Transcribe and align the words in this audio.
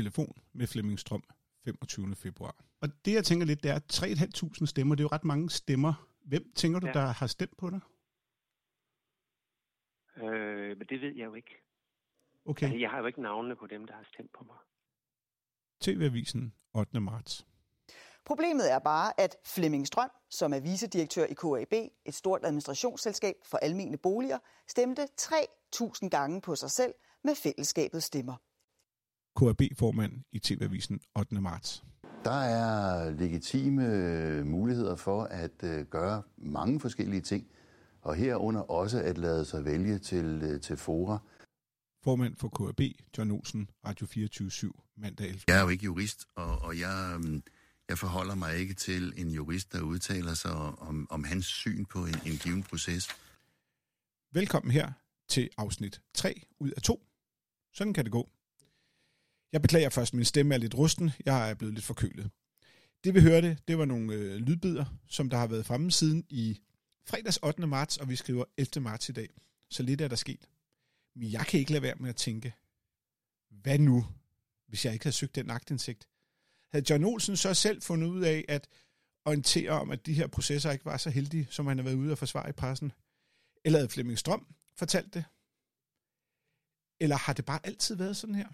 telefon 0.00 0.32
med 0.52 0.66
Flemming 0.66 0.98
Strøm 0.98 1.22
25. 1.64 2.14
februar. 2.14 2.54
Og 2.80 2.88
det, 3.04 3.12
jeg 3.12 3.24
tænker 3.24 3.46
lidt, 3.46 3.62
det 3.62 3.70
er 3.70 3.80
3.500 3.92 4.66
stemmer. 4.66 4.94
Det 4.94 5.02
er 5.02 5.08
jo 5.08 5.14
ret 5.16 5.24
mange 5.24 5.50
stemmer. 5.50 5.92
Hvem 6.24 6.52
tænker 6.54 6.80
du, 6.80 6.86
ja. 6.86 6.92
der 6.92 7.06
har 7.20 7.26
stemt 7.26 7.56
på 7.56 7.70
dig? 7.70 7.80
Øh, 10.22 10.78
men 10.78 10.86
det 10.90 11.00
ved 11.00 11.14
jeg 11.16 11.24
jo 11.24 11.34
ikke. 11.34 11.54
Okay. 12.44 12.66
Altså, 12.66 12.78
jeg 12.78 12.90
har 12.90 12.98
jo 12.98 13.06
ikke 13.06 13.22
navnene 13.22 13.56
på 13.56 13.66
dem, 13.66 13.86
der 13.86 13.94
har 13.94 14.06
stemt 14.12 14.32
på 14.32 14.44
mig. 14.44 14.56
TV-avisen 15.80 16.54
8. 16.74 17.00
marts. 17.00 17.46
Problemet 18.24 18.72
er 18.72 18.78
bare, 18.78 19.20
at 19.20 19.36
Flemming 19.54 19.86
Strøm, 19.86 20.10
som 20.30 20.52
er 20.52 20.60
vicedirektør 20.60 21.24
i 21.24 21.34
KAB, 21.34 21.72
et 22.04 22.14
stort 22.14 22.44
administrationsselskab 22.44 23.34
for 23.44 23.58
almene 23.58 23.96
boliger, 23.96 24.38
stemte 24.68 25.02
3.000 25.20 26.08
gange 26.08 26.40
på 26.40 26.54
sig 26.54 26.70
selv 26.70 26.94
med 27.24 27.34
fællesskabets 27.34 28.06
stemmer. 28.06 28.36
KAB-formand 29.38 30.12
i 30.32 30.38
TV-avisen 30.38 31.00
8. 31.18 31.40
marts. 31.40 31.84
Der 32.24 32.40
er 32.40 33.10
legitime 33.10 34.44
muligheder 34.44 34.96
for 34.96 35.22
at 35.22 35.64
øh, 35.64 35.86
gøre 35.86 36.22
mange 36.36 36.80
forskellige 36.80 37.20
ting, 37.20 37.46
og 38.02 38.14
herunder 38.14 38.60
også 38.60 39.02
at 39.02 39.18
lade 39.18 39.44
sig 39.44 39.64
vælge 39.64 39.98
til, 39.98 40.40
øh, 40.42 40.60
til 40.60 40.76
fora. 40.76 41.18
Formand 42.04 42.36
for 42.36 42.48
KAB, 42.48 42.80
John 43.18 43.30
Olsen, 43.30 43.70
Radio 43.86 44.06
24 44.06 44.72
mandag 44.96 45.26
11. 45.26 45.42
Jeg 45.48 45.58
er 45.58 45.62
jo 45.62 45.68
ikke 45.68 45.84
jurist, 45.84 46.26
og, 46.34 46.58
og 46.58 46.78
jeg, 46.78 47.12
øhm, 47.14 47.42
jeg 47.88 47.98
forholder 47.98 48.34
mig 48.34 48.56
ikke 48.56 48.74
til 48.74 49.14
en 49.16 49.28
jurist, 49.28 49.72
der 49.72 49.82
udtaler 49.82 50.34
sig 50.34 50.52
om, 50.52 51.06
om 51.10 51.24
hans 51.24 51.46
syn 51.46 51.84
på 51.84 51.98
en, 51.98 52.14
en 52.26 52.36
given 52.42 52.62
proces. 52.62 53.08
Velkommen 54.32 54.72
her 54.72 54.92
til 55.28 55.50
afsnit 55.56 56.00
3 56.14 56.42
ud 56.60 56.70
af 56.70 56.82
2. 56.82 57.02
Sådan 57.72 57.94
kan 57.94 58.04
det 58.04 58.12
gå. 58.12 58.30
Jeg 59.52 59.62
beklager 59.62 59.88
først, 59.88 60.14
min 60.14 60.24
stemme 60.24 60.54
er 60.54 60.58
lidt 60.58 60.74
rusten. 60.74 61.10
Jeg 61.24 61.50
er 61.50 61.54
blevet 61.54 61.74
lidt 61.74 61.84
forkølet. 61.84 62.30
Det 63.04 63.14
vi 63.14 63.20
hørte, 63.20 63.58
det 63.68 63.78
var 63.78 63.84
nogle 63.84 64.14
øh, 64.14 64.36
lydbider, 64.36 64.84
som 65.08 65.30
der 65.30 65.36
har 65.36 65.46
været 65.46 65.66
fremme 65.66 65.90
siden 65.90 66.26
i 66.30 66.60
fredags 67.06 67.38
8. 67.42 67.66
marts, 67.66 67.96
og 67.96 68.08
vi 68.08 68.16
skriver 68.16 68.44
11. 68.56 68.80
marts 68.80 69.08
i 69.08 69.12
dag. 69.12 69.28
Så 69.70 69.82
lidt 69.82 70.00
er 70.00 70.08
der 70.08 70.16
sket. 70.16 70.48
Men 71.16 71.32
jeg 71.32 71.46
kan 71.46 71.60
ikke 71.60 71.72
lade 71.72 71.82
være 71.82 71.94
med 72.00 72.08
at 72.08 72.16
tænke, 72.16 72.54
hvad 73.50 73.78
nu, 73.78 74.06
hvis 74.66 74.84
jeg 74.84 74.92
ikke 74.92 75.04
havde 75.04 75.16
søgt 75.16 75.34
den 75.34 75.50
agtindsigt? 75.50 76.08
Havde 76.72 76.84
John 76.90 77.04
Olsen 77.04 77.36
så 77.36 77.54
selv 77.54 77.82
fundet 77.82 78.08
ud 78.08 78.22
af 78.22 78.44
at 78.48 78.68
orientere 79.24 79.70
om, 79.70 79.90
at 79.90 80.06
de 80.06 80.14
her 80.14 80.26
processer 80.26 80.70
ikke 80.70 80.84
var 80.84 80.96
så 80.96 81.10
heldige, 81.10 81.46
som 81.50 81.66
han 81.66 81.78
har 81.78 81.84
været 81.84 81.94
ude 81.94 82.12
og 82.12 82.18
forsvare 82.18 82.48
i 82.48 82.52
pressen? 82.52 82.92
Eller 83.64 83.78
havde 83.78 83.88
Flemming 83.88 84.18
Strøm 84.18 84.54
fortalt 84.76 85.14
det? 85.14 85.24
Eller 87.00 87.16
har 87.16 87.32
det 87.32 87.44
bare 87.44 87.66
altid 87.66 87.96
været 87.96 88.16
sådan 88.16 88.34
her? 88.34 88.48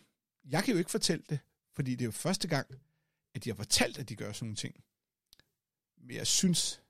Jeg 0.45 0.65
kan 0.65 0.73
jo 0.73 0.79
ikke 0.79 0.91
fortælle 0.91 1.25
det, 1.29 1.41
fordi 1.73 1.91
det 1.91 2.01
er 2.01 2.05
jo 2.05 2.11
første 2.11 2.49
gang, 2.49 2.81
at 3.35 3.45
de 3.45 3.51
har 3.51 3.57
fortalt, 3.57 3.99
at 3.99 4.09
de 4.09 4.17
gør 4.17 4.33
sådan 4.33 4.47
nogle 4.47 4.57
ting. 4.57 4.85
Men 5.97 6.17
jeg 6.17 6.27
synes, 6.27 6.83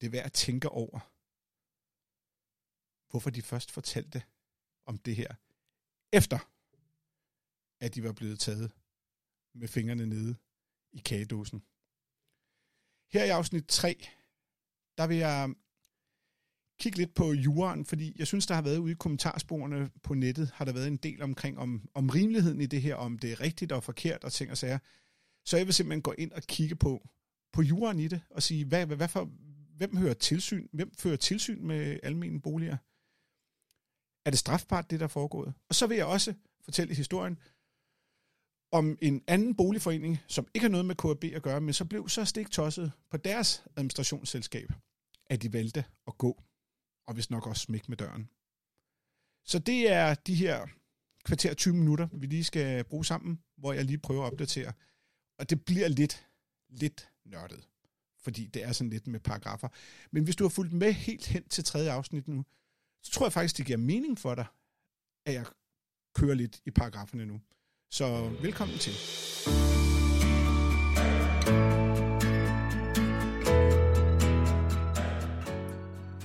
det 0.00 0.06
er 0.06 0.10
værd 0.10 0.24
at 0.24 0.32
tænke 0.32 0.68
over, 0.68 0.98
hvorfor 3.10 3.30
de 3.30 3.42
først 3.42 3.70
fortalte 3.70 4.22
om 4.86 4.98
det 4.98 5.16
her, 5.16 5.34
efter 6.12 6.38
at 7.80 7.94
de 7.94 8.02
var 8.02 8.12
blevet 8.12 8.40
taget 8.40 8.72
med 9.54 9.68
fingrene 9.68 10.06
nede 10.06 10.36
i 10.92 10.98
kagedåsen. 10.98 11.64
Her 13.12 13.24
i 13.24 13.28
afsnit 13.28 13.66
3, 13.68 14.08
der 14.98 15.06
vil 15.06 15.16
jeg 15.16 15.54
kigge 16.80 16.98
lidt 16.98 17.14
på 17.14 17.32
juraen, 17.32 17.84
fordi 17.84 18.12
jeg 18.18 18.26
synes, 18.26 18.46
der 18.46 18.54
har 18.54 18.62
været 18.62 18.78
ude 18.78 18.92
i 18.92 18.94
kommentarsporene 18.94 19.90
på 20.02 20.14
nettet, 20.14 20.50
har 20.54 20.64
der 20.64 20.72
været 20.72 20.86
en 20.86 20.96
del 20.96 21.22
omkring 21.22 21.58
om, 21.58 21.88
om 21.94 22.08
rimeligheden 22.08 22.60
i 22.60 22.66
det 22.66 22.82
her, 22.82 22.94
om 22.94 23.18
det 23.18 23.32
er 23.32 23.40
rigtigt 23.40 23.72
og 23.72 23.84
forkert 23.84 24.24
og 24.24 24.32
ting 24.32 24.50
og 24.50 24.58
sager. 24.58 24.78
Så 25.44 25.56
jeg 25.56 25.66
vil 25.66 25.74
simpelthen 25.74 26.02
gå 26.02 26.14
ind 26.18 26.32
og 26.32 26.42
kigge 26.42 26.76
på, 26.76 27.08
på 27.52 27.62
juraen 27.62 28.00
i 28.00 28.08
det, 28.08 28.20
og 28.30 28.42
sige, 28.42 28.64
hvad, 28.64 28.86
hvad, 28.86 28.96
hvad 28.96 29.08
for, 29.08 29.30
hvem 29.76 29.96
hører 29.96 30.14
tilsyn? 30.14 30.68
Hvem 30.72 30.94
fører 30.98 31.16
tilsyn 31.16 31.66
med 31.66 32.00
almindelige 32.02 32.42
boliger? 32.42 32.76
Er 34.26 34.30
det 34.30 34.38
strafbart, 34.38 34.90
det 34.90 35.00
der 35.00 35.06
er 35.06 35.08
foregået? 35.08 35.54
Og 35.68 35.74
så 35.74 35.86
vil 35.86 35.96
jeg 35.96 36.06
også 36.06 36.34
fortælle 36.64 36.94
historien 36.94 37.38
om 38.72 38.98
en 39.02 39.22
anden 39.26 39.54
boligforening, 39.54 40.18
som 40.26 40.46
ikke 40.54 40.64
har 40.64 40.70
noget 40.70 40.86
med 40.86 40.94
KAB 40.94 41.24
at 41.24 41.42
gøre, 41.42 41.60
men 41.60 41.74
så 41.74 41.84
blev 41.84 42.08
så 42.08 42.24
stik 42.24 42.50
tosset 42.50 42.92
på 43.10 43.16
deres 43.16 43.64
administrationsselskab, 43.76 44.72
at 45.26 45.42
de 45.42 45.52
valgte 45.52 45.84
at 46.06 46.18
gå, 46.18 46.42
og 47.08 47.14
hvis 47.14 47.30
nok 47.30 47.46
også 47.46 47.62
smæk 47.62 47.88
med 47.88 47.96
døren. 47.96 48.28
Så 49.44 49.58
det 49.58 49.92
er 49.92 50.14
de 50.14 50.34
her 50.34 50.66
kvarter 51.24 51.54
20 51.54 51.74
minutter, 51.74 52.08
vi 52.12 52.26
lige 52.26 52.44
skal 52.44 52.84
bruge 52.84 53.04
sammen, 53.04 53.42
hvor 53.56 53.72
jeg 53.72 53.84
lige 53.84 53.98
prøver 53.98 54.22
at 54.26 54.32
opdatere. 54.32 54.72
Og 55.38 55.50
det 55.50 55.64
bliver 55.64 55.88
lidt, 55.88 56.26
lidt 56.68 57.12
nørdet, 57.24 57.68
fordi 58.18 58.46
det 58.46 58.64
er 58.64 58.72
sådan 58.72 58.90
lidt 58.90 59.06
med 59.06 59.20
paragrafer. 59.20 59.68
Men 60.10 60.24
hvis 60.24 60.36
du 60.36 60.44
har 60.44 60.48
fulgt 60.48 60.72
med 60.72 60.92
helt 60.92 61.26
hen 61.26 61.48
til 61.48 61.64
tredje 61.64 61.90
afsnit 61.90 62.28
nu, 62.28 62.44
så 63.02 63.12
tror 63.12 63.26
jeg 63.26 63.32
faktisk, 63.32 63.56
det 63.56 63.66
giver 63.66 63.78
mening 63.78 64.18
for 64.18 64.34
dig, 64.34 64.46
at 65.26 65.34
jeg 65.34 65.46
kører 66.14 66.34
lidt 66.34 66.60
i 66.66 66.70
paragraferne 66.70 67.26
nu. 67.26 67.40
Så 67.90 68.28
velkommen 68.28 68.78
til. 68.78 68.92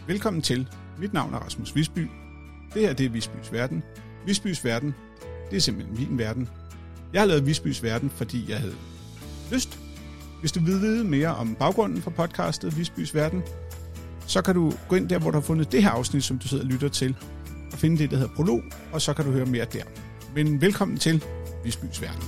Velkommen 0.07 0.41
til. 0.41 0.67
Mit 0.99 1.13
navn 1.13 1.33
er 1.33 1.37
Rasmus 1.37 1.75
Visby. 1.75 2.07
Det 2.73 2.81
her 2.81 2.93
det 2.93 3.05
er 3.05 3.09
Visbys 3.09 3.51
Verden. 3.51 3.83
Visbys 4.25 4.65
Verden, 4.65 4.95
det 5.49 5.57
er 5.57 5.61
simpelthen 5.61 5.97
min 5.97 6.17
verden. 6.17 6.49
Jeg 7.13 7.21
har 7.21 7.25
lavet 7.25 7.45
Visbys 7.45 7.83
Verden, 7.83 8.09
fordi 8.09 8.45
jeg 8.49 8.57
havde 8.57 8.75
lyst. 9.51 9.79
Hvis 10.39 10.51
du 10.51 10.59
vil 10.59 10.81
vide 10.81 11.03
mere 11.03 11.35
om 11.35 11.55
baggrunden 11.55 12.01
for 12.01 12.11
podcastet 12.11 12.77
Visbys 12.77 13.15
Verden, 13.15 13.41
så 14.27 14.41
kan 14.41 14.55
du 14.55 14.73
gå 14.87 14.95
ind 14.95 15.09
der, 15.09 15.19
hvor 15.19 15.31
du 15.31 15.37
har 15.37 15.41
fundet 15.41 15.71
det 15.71 15.83
her 15.83 15.89
afsnit, 15.89 16.23
som 16.23 16.39
du 16.39 16.47
sidder 16.47 16.63
og 16.63 16.69
lytter 16.69 16.89
til, 16.89 17.15
og 17.71 17.77
finde 17.77 17.97
det, 17.97 18.11
der 18.11 18.17
hedder 18.17 18.35
prolog, 18.35 18.61
og 18.91 19.01
så 19.01 19.13
kan 19.13 19.25
du 19.25 19.31
høre 19.31 19.45
mere 19.45 19.65
der. 19.65 19.83
Men 20.35 20.61
velkommen 20.61 20.97
til 20.97 21.23
Visbys 21.63 22.01
Verden. 22.01 22.23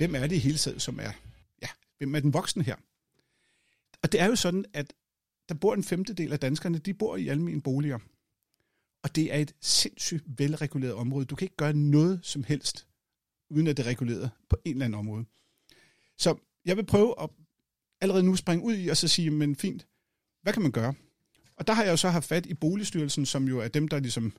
Hvem 0.00 0.14
er 0.14 0.26
det 0.26 0.36
i 0.36 0.38
hele 0.38 0.58
taget, 0.58 0.82
som 0.82 0.98
er, 0.98 1.12
ja, 1.62 1.68
hvem 1.98 2.14
er 2.14 2.20
den 2.20 2.32
voksne 2.32 2.62
her? 2.62 2.76
Og 4.02 4.12
det 4.12 4.20
er 4.20 4.26
jo 4.26 4.36
sådan, 4.36 4.64
at 4.72 4.92
der 5.48 5.54
bor 5.54 5.74
en 5.74 5.84
femtedel 5.84 6.32
af 6.32 6.40
danskerne, 6.40 6.78
de 6.78 6.94
bor 6.94 7.16
i 7.16 7.28
almindelige 7.28 7.62
boliger. 7.62 7.98
Og 9.02 9.16
det 9.16 9.34
er 9.34 9.38
et 9.38 9.54
sindssygt 9.60 10.24
velreguleret 10.26 10.94
område. 10.94 11.24
Du 11.24 11.34
kan 11.34 11.44
ikke 11.44 11.56
gøre 11.56 11.72
noget 11.72 12.20
som 12.22 12.44
helst, 12.44 12.86
uden 13.50 13.66
at 13.66 13.76
det 13.76 13.86
er 13.86 13.88
reguleret 13.88 14.30
på 14.48 14.56
en 14.64 14.72
eller 14.72 14.84
anden 14.84 14.98
område. 14.98 15.24
Så 16.16 16.36
jeg 16.64 16.76
vil 16.76 16.86
prøve 16.86 17.22
at 17.22 17.30
allerede 18.00 18.22
nu 18.22 18.36
springe 18.36 18.64
ud 18.64 18.76
i 18.76 18.88
og 18.88 18.96
så 18.96 19.08
sige, 19.08 19.30
men 19.30 19.56
fint, 19.56 19.86
hvad 20.42 20.52
kan 20.52 20.62
man 20.62 20.72
gøre? 20.72 20.94
Og 21.56 21.66
der 21.66 21.72
har 21.72 21.82
jeg 21.82 21.90
jo 21.90 21.96
så 21.96 22.08
haft 22.08 22.28
fat 22.28 22.46
i 22.46 22.54
Boligstyrelsen, 22.54 23.26
som 23.26 23.48
jo 23.48 23.58
er 23.58 23.68
dem, 23.68 23.88
der 23.88 24.00
ligesom 24.00 24.32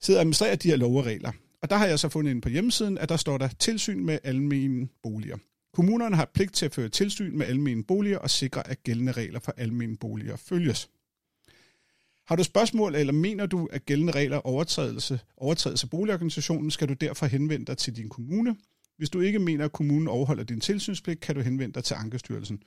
sidder 0.00 0.20
og 0.20 0.22
administrerer 0.22 0.56
de 0.56 0.68
her 0.68 0.76
lov 0.76 0.96
og 0.96 1.06
regler. 1.06 1.32
Og 1.62 1.70
der 1.70 1.76
har 1.76 1.86
jeg 1.86 1.98
så 1.98 2.08
fundet 2.08 2.30
ind 2.30 2.42
på 2.42 2.48
hjemmesiden, 2.48 2.98
at 2.98 3.08
der 3.08 3.16
står 3.16 3.38
der 3.38 3.48
tilsyn 3.48 4.04
med 4.04 4.18
almene 4.24 4.88
boliger. 5.02 5.36
Kommunerne 5.72 6.16
har 6.16 6.30
pligt 6.34 6.54
til 6.54 6.66
at 6.66 6.74
føre 6.74 6.88
tilsyn 6.88 7.38
med 7.38 7.46
almene 7.46 7.84
boliger 7.84 8.18
og 8.18 8.30
sikre, 8.30 8.70
at 8.70 8.82
gældende 8.82 9.12
regler 9.12 9.40
for 9.40 9.54
almene 9.56 9.96
boliger 9.96 10.36
følges. 10.36 10.90
Har 12.26 12.36
du 12.36 12.44
spørgsmål, 12.44 12.94
eller 12.94 13.12
mener 13.12 13.46
du, 13.46 13.68
at 13.72 13.86
gældende 13.86 14.12
regler 14.12 14.36
overtrædelse, 14.36 15.20
overtrædelse 15.36 15.84
af 15.84 15.90
boligorganisationen, 15.90 16.70
skal 16.70 16.88
du 16.88 16.92
derfor 16.92 17.26
henvende 17.26 17.66
dig 17.66 17.78
til 17.78 17.96
din 17.96 18.08
kommune. 18.08 18.56
Hvis 18.96 19.10
du 19.10 19.20
ikke 19.20 19.38
mener, 19.38 19.64
at 19.64 19.72
kommunen 19.72 20.08
overholder 20.08 20.44
din 20.44 20.60
tilsynspligt, 20.60 21.20
kan 21.20 21.34
du 21.34 21.40
henvende 21.40 21.74
dig 21.74 21.84
til 21.84 21.94
Ankestyrelsen. 21.94 22.62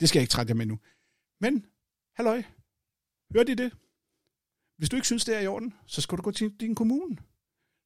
Det 0.00 0.08
skal 0.08 0.18
jeg 0.18 0.22
ikke 0.22 0.30
trætte 0.30 0.50
jer 0.50 0.54
med 0.54 0.66
nu. 0.66 0.78
Men, 1.40 1.66
halløj, 2.16 2.42
hørte 3.34 3.52
I 3.52 3.54
det? 3.54 3.72
Hvis 4.78 4.88
du 4.88 4.96
ikke 4.96 5.06
synes, 5.06 5.24
det 5.24 5.36
er 5.36 5.40
i 5.40 5.46
orden, 5.46 5.74
så 5.86 6.00
skal 6.00 6.18
du 6.18 6.22
gå 6.22 6.30
til 6.30 6.52
din 6.60 6.74
kommune. 6.74 7.16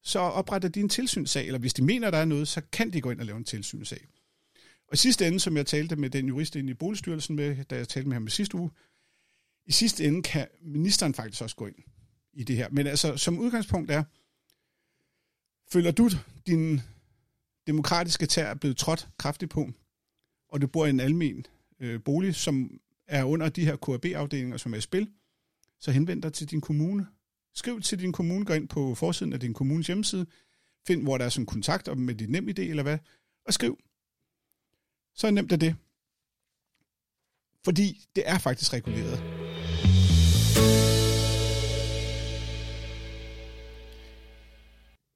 Så 0.03 0.19
opretter 0.19 0.69
de 0.69 0.79
en 0.79 0.89
tilsynssag, 0.89 1.45
eller 1.45 1.59
hvis 1.59 1.73
de 1.73 1.83
mener, 1.83 2.11
der 2.11 2.17
er 2.17 2.25
noget, 2.25 2.47
så 2.47 2.61
kan 2.71 2.93
de 2.93 3.01
gå 3.01 3.11
ind 3.11 3.19
og 3.19 3.25
lave 3.25 3.37
en 3.37 3.43
tilsynssag. 3.43 4.07
Og 4.87 4.93
i 4.93 4.97
sidste 4.97 5.27
ende, 5.27 5.39
som 5.39 5.57
jeg 5.57 5.65
talte 5.65 5.95
med 5.95 6.09
den 6.09 6.27
jurist 6.27 6.55
inde 6.55 6.71
i 6.71 6.73
Boligstyrelsen 6.73 7.35
med, 7.35 7.65
da 7.65 7.75
jeg 7.75 7.87
talte 7.87 8.09
med 8.09 8.15
ham 8.15 8.27
sidste 8.27 8.57
uge, 8.57 8.71
i 9.65 9.71
sidste 9.71 10.05
ende 10.05 10.23
kan 10.23 10.47
ministeren 10.61 11.13
faktisk 11.13 11.41
også 11.41 11.55
gå 11.55 11.67
ind 11.67 11.75
i 12.33 12.43
det 12.43 12.55
her. 12.55 12.69
Men 12.71 12.87
altså, 12.87 13.17
som 13.17 13.39
udgangspunkt 13.39 13.91
er, 13.91 14.03
føler 15.71 15.91
du 15.91 16.09
din 16.47 16.81
demokratiske 17.67 18.25
tær 18.25 18.45
er 18.47 18.55
blevet 18.55 18.77
trådt 18.77 19.07
kraftigt 19.17 19.51
på, 19.51 19.71
og 20.49 20.61
du 20.61 20.67
bor 20.67 20.85
i 20.85 20.89
en 20.89 20.99
almen 20.99 21.45
øh, 21.79 22.03
bolig, 22.03 22.35
som 22.35 22.79
er 23.07 23.23
under 23.23 23.49
de 23.49 23.65
her 23.65 23.75
KAB-afdelinger, 23.75 24.57
som 24.57 24.73
er 24.73 24.77
i 24.77 24.81
spil, 24.81 25.09
så 25.79 25.91
henvend 25.91 26.21
dig 26.21 26.33
til 26.33 26.51
din 26.51 26.61
kommune. 26.61 27.07
Skriv 27.57 27.81
til 27.81 27.99
din 27.99 28.11
kommune, 28.11 28.45
gå 28.45 28.53
ind 28.53 28.67
på 28.67 28.95
forsiden 28.95 29.33
af 29.33 29.39
din 29.39 29.53
kommunes 29.53 29.87
hjemmeside, 29.87 30.25
find, 30.87 31.03
hvor 31.03 31.17
der 31.17 31.25
er 31.25 31.29
sådan 31.29 31.45
kontakt 31.45 31.97
med 31.97 32.15
dit 32.15 32.29
nem 32.29 32.49
idé 32.49 32.61
eller 32.61 32.83
hvad, 32.83 32.97
og 33.45 33.53
skriv, 33.53 33.79
Så 35.15 35.31
nemt 35.31 35.51
er 35.51 35.57
det. 35.57 35.75
Fordi 37.63 38.07
det 38.15 38.23
er 38.29 38.37
faktisk 38.37 38.73
reguleret. 38.73 39.19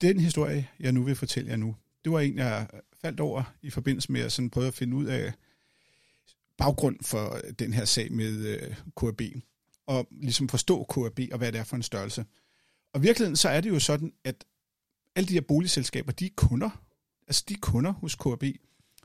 Den 0.01 0.19
historie, 0.19 0.69
jeg 0.79 0.91
nu 0.91 1.03
vil 1.03 1.15
fortælle 1.15 1.49
jer 1.49 1.57
nu, 1.57 1.75
det 2.03 2.11
var 2.11 2.19
en, 2.19 2.38
jeg 2.38 2.67
faldt 3.01 3.19
over 3.19 3.55
i 3.61 3.69
forbindelse 3.69 4.11
med 4.11 4.21
at 4.21 4.31
sådan 4.31 4.49
prøve 4.49 4.67
at 4.67 4.73
finde 4.73 4.97
ud 4.97 5.05
af 5.05 5.33
baggrund 6.57 6.97
for 7.03 7.41
den 7.59 7.73
her 7.73 7.85
sag 7.85 8.11
med 8.11 8.45
øh, 8.45 8.75
KAB. 8.97 9.21
Og 9.87 10.07
ligesom 10.11 10.49
forstå 10.49 10.83
KAB 10.83 11.19
og 11.31 11.37
hvad 11.37 11.51
det 11.51 11.59
er 11.59 11.63
for 11.63 11.75
en 11.75 11.83
størrelse. 11.83 12.25
Og 12.93 12.99
i 12.99 13.01
virkeligheden 13.01 13.35
så 13.35 13.49
er 13.49 13.61
det 13.61 13.69
jo 13.69 13.79
sådan, 13.79 14.13
at 14.23 14.45
alle 15.15 15.27
de 15.27 15.33
her 15.33 15.41
boligselskaber, 15.41 16.11
de 16.11 16.25
er 16.25 16.29
kunder. 16.35 16.69
Altså 17.27 17.43
de 17.49 17.53
er 17.53 17.57
kunder 17.61 17.91
hos 17.91 18.15
KAB. 18.15 18.43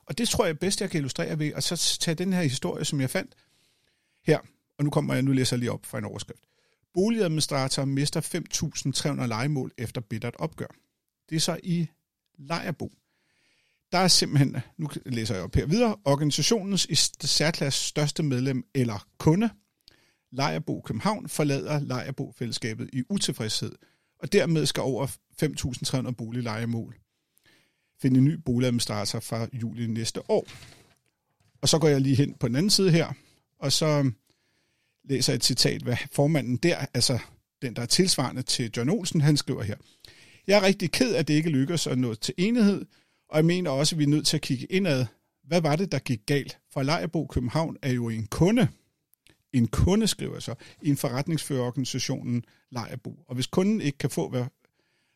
Og 0.06 0.18
det 0.18 0.28
tror 0.28 0.46
jeg 0.46 0.58
bedst, 0.58 0.80
jeg 0.80 0.90
kan 0.90 0.98
illustrere 0.98 1.38
ved 1.38 1.52
at 1.54 1.64
så 1.64 1.98
tage 2.00 2.14
den 2.14 2.32
her 2.32 2.42
historie, 2.42 2.84
som 2.84 3.00
jeg 3.00 3.10
fandt 3.10 3.34
her. 4.26 4.38
Og 4.78 4.84
nu 4.84 4.90
kommer 4.90 5.14
jeg, 5.14 5.22
nu 5.22 5.32
læser 5.32 5.56
jeg 5.56 5.58
lige 5.58 5.72
op 5.72 5.86
fra 5.86 5.98
en 5.98 6.04
overskrift. 6.04 6.42
Boligadministrator 6.94 7.84
mister 7.84 8.20
5.300 9.20 9.26
legemål 9.26 9.72
efter 9.78 10.00
bittert 10.00 10.36
opgør. 10.38 10.66
Det 11.28 11.36
er 11.36 11.40
så 11.40 11.60
i 11.62 11.86
Lejerbo. 12.38 12.92
Der 13.92 13.98
er 13.98 14.08
simpelthen, 14.08 14.56
nu 14.78 14.88
læser 15.06 15.34
jeg 15.34 15.44
op 15.44 15.54
her 15.54 15.66
videre, 15.66 15.96
organisationens 16.04 16.86
i 16.86 16.94
særklasse 17.26 17.88
største 17.88 18.22
medlem 18.22 18.64
eller 18.74 19.08
kunde, 19.18 19.50
Lejerbo 20.32 20.80
København, 20.80 21.28
forlader 21.28 21.80
Lejerbo-fællesskabet 21.80 22.90
i 22.92 23.02
utilfredshed, 23.08 23.72
og 24.18 24.32
dermed 24.32 24.66
skal 24.66 24.80
over 24.80 25.06
5.300 26.06 26.10
boliglejemål 26.10 26.96
finde 28.00 28.18
en 28.18 28.24
ny 28.24 28.34
boligadministrator 28.34 29.20
fra 29.20 29.48
juli 29.52 29.86
næste 29.86 30.30
år. 30.30 30.46
Og 31.62 31.68
så 31.68 31.78
går 31.78 31.88
jeg 31.88 32.00
lige 32.00 32.16
hen 32.16 32.34
på 32.34 32.48
den 32.48 32.56
anden 32.56 32.70
side 32.70 32.90
her, 32.90 33.12
og 33.58 33.72
så 33.72 34.10
læser 35.04 35.32
jeg 35.32 35.36
et 35.36 35.44
citat, 35.44 35.82
hvad 35.82 35.96
formanden 36.12 36.56
der, 36.56 36.86
altså 36.94 37.18
den, 37.62 37.76
der 37.76 37.82
er 37.82 37.86
tilsvarende 37.86 38.42
til 38.42 38.70
John 38.76 38.90
Olsen, 38.90 39.20
han 39.20 39.36
skriver 39.36 39.62
her. 39.62 39.76
Jeg 40.46 40.58
er 40.58 40.62
rigtig 40.62 40.92
ked 40.92 41.14
af, 41.14 41.18
at 41.18 41.28
det 41.28 41.34
ikke 41.34 41.50
lykkedes 41.50 41.86
at 41.86 41.98
nå 41.98 42.14
til 42.14 42.34
enighed, 42.38 42.86
og 43.28 43.36
jeg 43.36 43.44
mener 43.44 43.70
også, 43.70 43.94
at 43.94 43.98
vi 43.98 44.04
er 44.04 44.08
nødt 44.08 44.26
til 44.26 44.36
at 44.36 44.42
kigge 44.42 44.66
indad. 44.66 45.06
Hvad 45.44 45.60
var 45.60 45.76
det, 45.76 45.92
der 45.92 45.98
gik 45.98 46.20
galt? 46.26 46.58
For 46.72 46.82
Lejerbo 46.82 47.26
København 47.26 47.76
er 47.82 47.92
jo 47.92 48.08
en 48.08 48.26
kunde. 48.26 48.68
En 49.58 49.68
kunde, 49.68 50.06
skriver 50.06 50.40
så, 50.40 50.54
i 50.82 50.88
en 50.88 50.96
forretningsførerorganisationen 50.96 52.44
Lejerbo. 52.70 53.24
Og 53.26 53.34
hvis 53.34 53.46
kunden 53.46 53.80
ikke 53.80 53.98
kan 53.98 54.10
få, 54.10 54.28
hvad, 54.28 54.44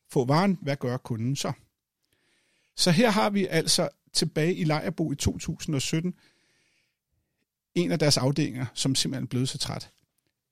få 0.08 0.24
varen, 0.24 0.58
hvad 0.62 0.76
gør 0.76 0.96
kunden 0.96 1.36
så? 1.36 1.52
Så 2.76 2.90
her 2.90 3.10
har 3.10 3.30
vi 3.30 3.46
altså 3.46 3.88
tilbage 4.12 4.54
i 4.54 4.64
Lejerbo 4.64 5.12
i 5.12 5.16
2017 5.16 6.14
en 7.74 7.92
af 7.92 7.98
deres 7.98 8.16
afdelinger, 8.16 8.66
som 8.74 8.94
simpelthen 8.94 9.28
blev 9.28 9.46
så 9.46 9.58
træt, 9.58 9.90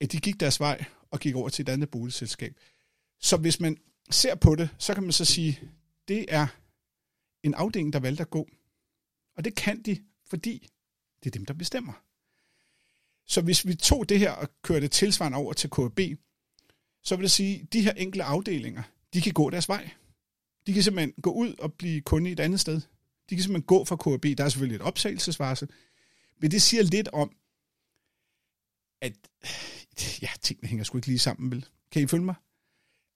at 0.00 0.12
de 0.12 0.20
gik 0.20 0.41
deres 0.41 0.61
vej 0.61 0.84
og 1.11 1.20
gik 1.20 1.34
over 1.34 1.49
til 1.49 1.62
et 1.62 1.69
andet 1.69 1.91
boligselskab. 1.91 2.56
Så 3.20 3.37
hvis 3.37 3.61
man 3.61 3.76
ser 4.11 4.34
på 4.34 4.55
det, 4.55 4.69
så 4.79 4.94
kan 4.94 5.02
man 5.02 5.12
så 5.12 5.25
sige, 5.25 5.61
det 6.08 6.26
er 6.29 6.46
en 7.43 7.55
afdeling, 7.55 7.93
der 7.93 8.00
valgte 8.00 8.20
at 8.20 8.31
gå. 8.31 8.49
Og 9.37 9.44
det 9.44 9.55
kan 9.55 9.82
de, 9.82 10.05
fordi 10.26 10.69
det 11.25 11.26
er 11.26 11.38
dem, 11.38 11.46
der 11.46 11.55
bestemmer. 11.55 11.93
Så 13.29 13.41
hvis 13.41 13.67
vi 13.67 13.75
tog 13.75 14.09
det 14.09 14.19
her 14.19 14.31
og 14.31 14.49
kørte 14.63 14.89
tilsvarende 14.89 15.39
over 15.39 15.53
til 15.53 15.71
KB, 15.71 16.01
så 17.05 17.17
vil 17.17 17.23
det 17.23 17.31
sige, 17.31 17.61
at 17.61 17.73
de 17.73 17.83
her 17.83 17.93
enkelte 17.93 18.25
afdelinger, 18.25 18.83
de 19.15 19.21
kan 19.21 19.33
gå 19.33 19.51
deres 19.51 19.69
vej. 19.69 19.91
De 20.67 20.73
kan 20.73 20.83
simpelthen 20.83 21.13
gå 21.23 21.33
ud 21.33 21.55
og 21.59 21.73
blive 21.73 22.01
kunde 22.01 22.31
et 22.31 22.41
andet 22.41 22.61
sted. 22.61 22.81
De 23.31 23.35
kan 23.35 23.43
simpelthen 23.43 23.67
gå 23.67 23.85
fra 23.85 23.97
KB. 23.97 24.39
Der 24.39 24.45
er 24.45 24.49
selvfølgelig 24.49 24.77
et 24.77 24.83
optagelsesvarsel, 24.83 25.69
Men 26.41 26.51
det 26.51 26.63
siger 26.63 26.83
lidt 26.83 27.09
om, 27.09 27.37
at 29.03 29.13
ja, 30.23 30.29
tingene 30.43 30.69
hænger 30.69 30.85
sgu 30.85 30.99
ikke 30.99 31.07
lige 31.07 31.19
sammen, 31.19 31.51
vel? 31.51 31.67
Kan 31.93 32.03
I 32.03 32.07
følge 32.07 32.25
mig? 32.25 32.35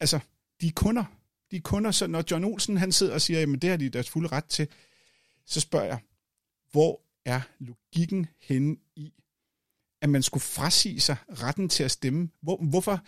Altså, 0.00 0.20
de 0.60 0.66
er 0.66 0.72
kunder. 0.76 1.04
De 1.50 1.56
er 1.56 1.60
kunder, 1.60 1.90
så 1.90 2.06
når 2.06 2.24
John 2.30 2.44
Olsen 2.44 2.76
han 2.76 2.92
sidder 2.92 3.14
og 3.14 3.20
siger, 3.20 3.40
jamen 3.40 3.58
det 3.58 3.70
har 3.70 3.76
de 3.76 3.88
deres 3.88 4.10
fulde 4.10 4.28
ret 4.28 4.44
til, 4.44 4.68
så 5.46 5.60
spørger 5.60 5.86
jeg, 5.86 5.98
hvor 6.70 7.00
er 7.24 7.40
logikken 7.58 8.26
henne 8.40 8.76
i, 8.96 9.12
at 10.02 10.10
man 10.10 10.22
skulle 10.22 10.42
frasige 10.42 11.00
sig 11.00 11.16
retten 11.28 11.68
til 11.68 11.84
at 11.84 11.90
stemme? 11.90 12.28
Hvor, 12.40 12.56
hvorfor? 12.56 13.00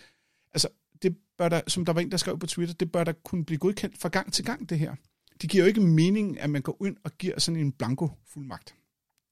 Altså, 0.52 0.68
det 1.02 1.16
bør 1.38 1.48
der, 1.48 1.60
som 1.66 1.84
der 1.84 1.92
var 1.92 2.00
en, 2.00 2.10
der 2.10 2.16
skrev 2.16 2.38
på 2.38 2.46
Twitter, 2.46 2.74
det 2.74 2.92
bør 2.92 3.04
der 3.04 3.12
kunne 3.12 3.44
blive 3.44 3.58
godkendt 3.58 3.98
fra 3.98 4.08
gang 4.08 4.32
til 4.32 4.44
gang, 4.44 4.68
det 4.68 4.78
her. 4.78 4.94
Det 5.42 5.50
giver 5.50 5.64
jo 5.64 5.68
ikke 5.68 5.80
mening, 5.80 6.40
at 6.40 6.50
man 6.50 6.62
går 6.62 6.86
ind 6.86 6.96
og 7.04 7.12
giver 7.18 7.40
sådan 7.40 7.60
en 7.60 7.72
blanko 7.72 8.10
fuldmagt. 8.26 8.74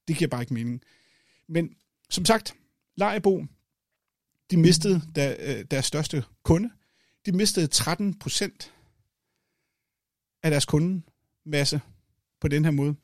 Det 0.07 0.17
giver 0.17 0.27
bare 0.27 0.41
ikke 0.41 0.53
mening. 0.53 0.81
Men 1.47 1.75
som 2.09 2.25
sagt, 2.25 2.55
Lejebo, 2.95 3.45
de 4.51 4.57
mistede 4.57 5.01
der, 5.15 5.35
øh, 5.39 5.65
deres 5.71 5.85
største 5.85 6.23
kunde. 6.43 6.69
De 7.25 7.31
mistede 7.31 7.67
13 7.67 8.19
procent 8.19 8.73
af 10.43 10.51
deres 10.51 10.65
kundemasse 10.65 11.81
på 12.41 12.47
den 12.47 12.65
her 12.65 12.71
måde. 12.71 12.95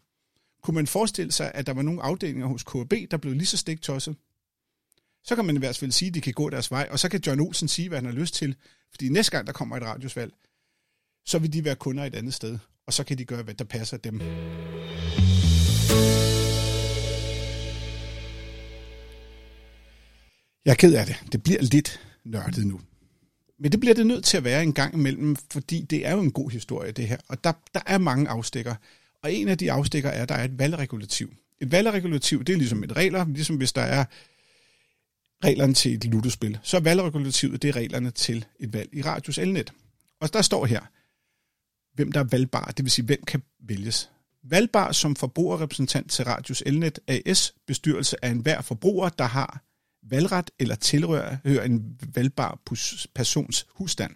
Kunne 0.61 0.75
man 0.75 0.87
forestille 0.87 1.31
sig, 1.31 1.51
at 1.53 1.67
der 1.67 1.73
var 1.73 1.81
nogle 1.81 2.01
afdelinger 2.01 2.47
hos 2.47 2.63
KB, 2.63 3.11
der 3.11 3.17
blev 3.17 3.33
lige 3.33 3.45
så 3.45 3.57
stegtosset, 3.57 4.15
så 5.23 5.35
kan 5.35 5.45
man 5.45 5.55
i 5.55 5.59
hvert 5.59 5.77
fald 5.77 5.91
sige, 5.91 6.09
at 6.09 6.13
de 6.13 6.21
kan 6.21 6.33
gå 6.33 6.49
deres 6.49 6.71
vej, 6.71 6.87
og 6.91 6.99
så 6.99 7.09
kan 7.09 7.21
John 7.27 7.39
Olsen 7.39 7.67
sige, 7.67 7.87
hvad 7.87 7.97
han 7.97 8.05
har 8.05 8.13
lyst 8.13 8.33
til. 8.33 8.55
Fordi 8.91 9.09
næste 9.09 9.31
gang, 9.31 9.47
der 9.47 9.53
kommer 9.53 9.77
et 9.77 9.83
radiosvalg, 9.83 10.33
så 11.25 11.39
vil 11.39 11.53
de 11.53 11.65
være 11.65 11.75
kunder 11.75 12.05
et 12.05 12.15
andet 12.15 12.33
sted, 12.33 12.57
og 12.87 12.93
så 12.93 13.03
kan 13.03 13.17
de 13.17 13.25
gøre, 13.25 13.43
hvad 13.43 13.53
der 13.53 13.65
passer 13.65 13.97
dem. 13.97 14.21
Jeg 20.65 20.71
er 20.71 20.75
ked 20.75 20.93
af 20.93 21.05
det. 21.05 21.15
Det 21.31 21.43
bliver 21.43 21.61
lidt 21.61 21.99
nørdet 22.25 22.67
nu. 22.67 22.81
Men 23.59 23.71
det 23.71 23.79
bliver 23.79 23.95
det 23.95 24.07
nødt 24.07 24.25
til 24.25 24.37
at 24.37 24.43
være 24.43 24.63
en 24.63 24.73
gang 24.73 24.93
imellem, 24.93 25.35
fordi 25.51 25.81
det 25.81 26.07
er 26.07 26.11
jo 26.11 26.21
en 26.21 26.31
god 26.31 26.49
historie, 26.49 26.91
det 26.91 27.07
her. 27.07 27.17
Og 27.27 27.43
der, 27.43 27.51
der 27.73 27.79
er 27.85 27.97
mange 27.97 28.29
afstikker. 28.29 28.75
Og 29.23 29.33
en 29.33 29.47
af 29.47 29.57
de 29.57 29.71
afstikker 29.71 30.09
er, 30.09 30.23
at 30.23 30.29
der 30.29 30.35
er 30.35 30.43
et 30.43 30.59
valgregulativ. 30.59 31.33
Et 31.61 31.71
valgregulativ, 31.71 32.43
det 32.43 32.53
er 32.53 32.57
ligesom 32.57 32.83
et 32.83 32.95
regler, 32.95 33.25
ligesom 33.25 33.55
hvis 33.55 33.73
der 33.73 33.81
er 33.81 34.05
reglerne 35.43 35.73
til 35.73 35.93
et 35.93 36.05
ludospil. 36.05 36.59
Så 36.63 36.77
er 36.77 36.81
valgregulativet, 36.81 37.61
det 37.61 37.67
er 37.67 37.75
reglerne 37.75 38.11
til 38.11 38.45
et 38.59 38.73
valg 38.73 38.89
i 38.93 39.01
radius 39.01 39.37
elnet. 39.37 39.73
Og 40.21 40.33
der 40.33 40.41
står 40.41 40.65
her, 40.65 40.81
hvem 41.93 42.11
der 42.11 42.19
er 42.19 42.27
valgbar, 42.31 42.73
det 42.77 42.85
vil 42.85 42.91
sige, 42.91 43.05
hvem 43.05 43.23
kan 43.23 43.41
vælges. 43.59 44.09
Valgbar 44.43 44.91
som 44.91 45.15
forbrugerrepræsentant 45.15 46.11
til 46.11 46.25
Radius 46.25 46.63
Elnet 46.65 46.99
AS 47.07 47.53
bestyrelse 47.67 48.25
af 48.25 48.29
enhver 48.29 48.61
forbruger, 48.61 49.09
der 49.09 49.25
har 49.25 49.63
valgret 50.03 50.51
eller 50.59 50.75
tilhører 50.75 51.63
en 51.63 51.99
valgbar 52.15 52.59
persons 53.15 53.67
husstand. 53.69 54.15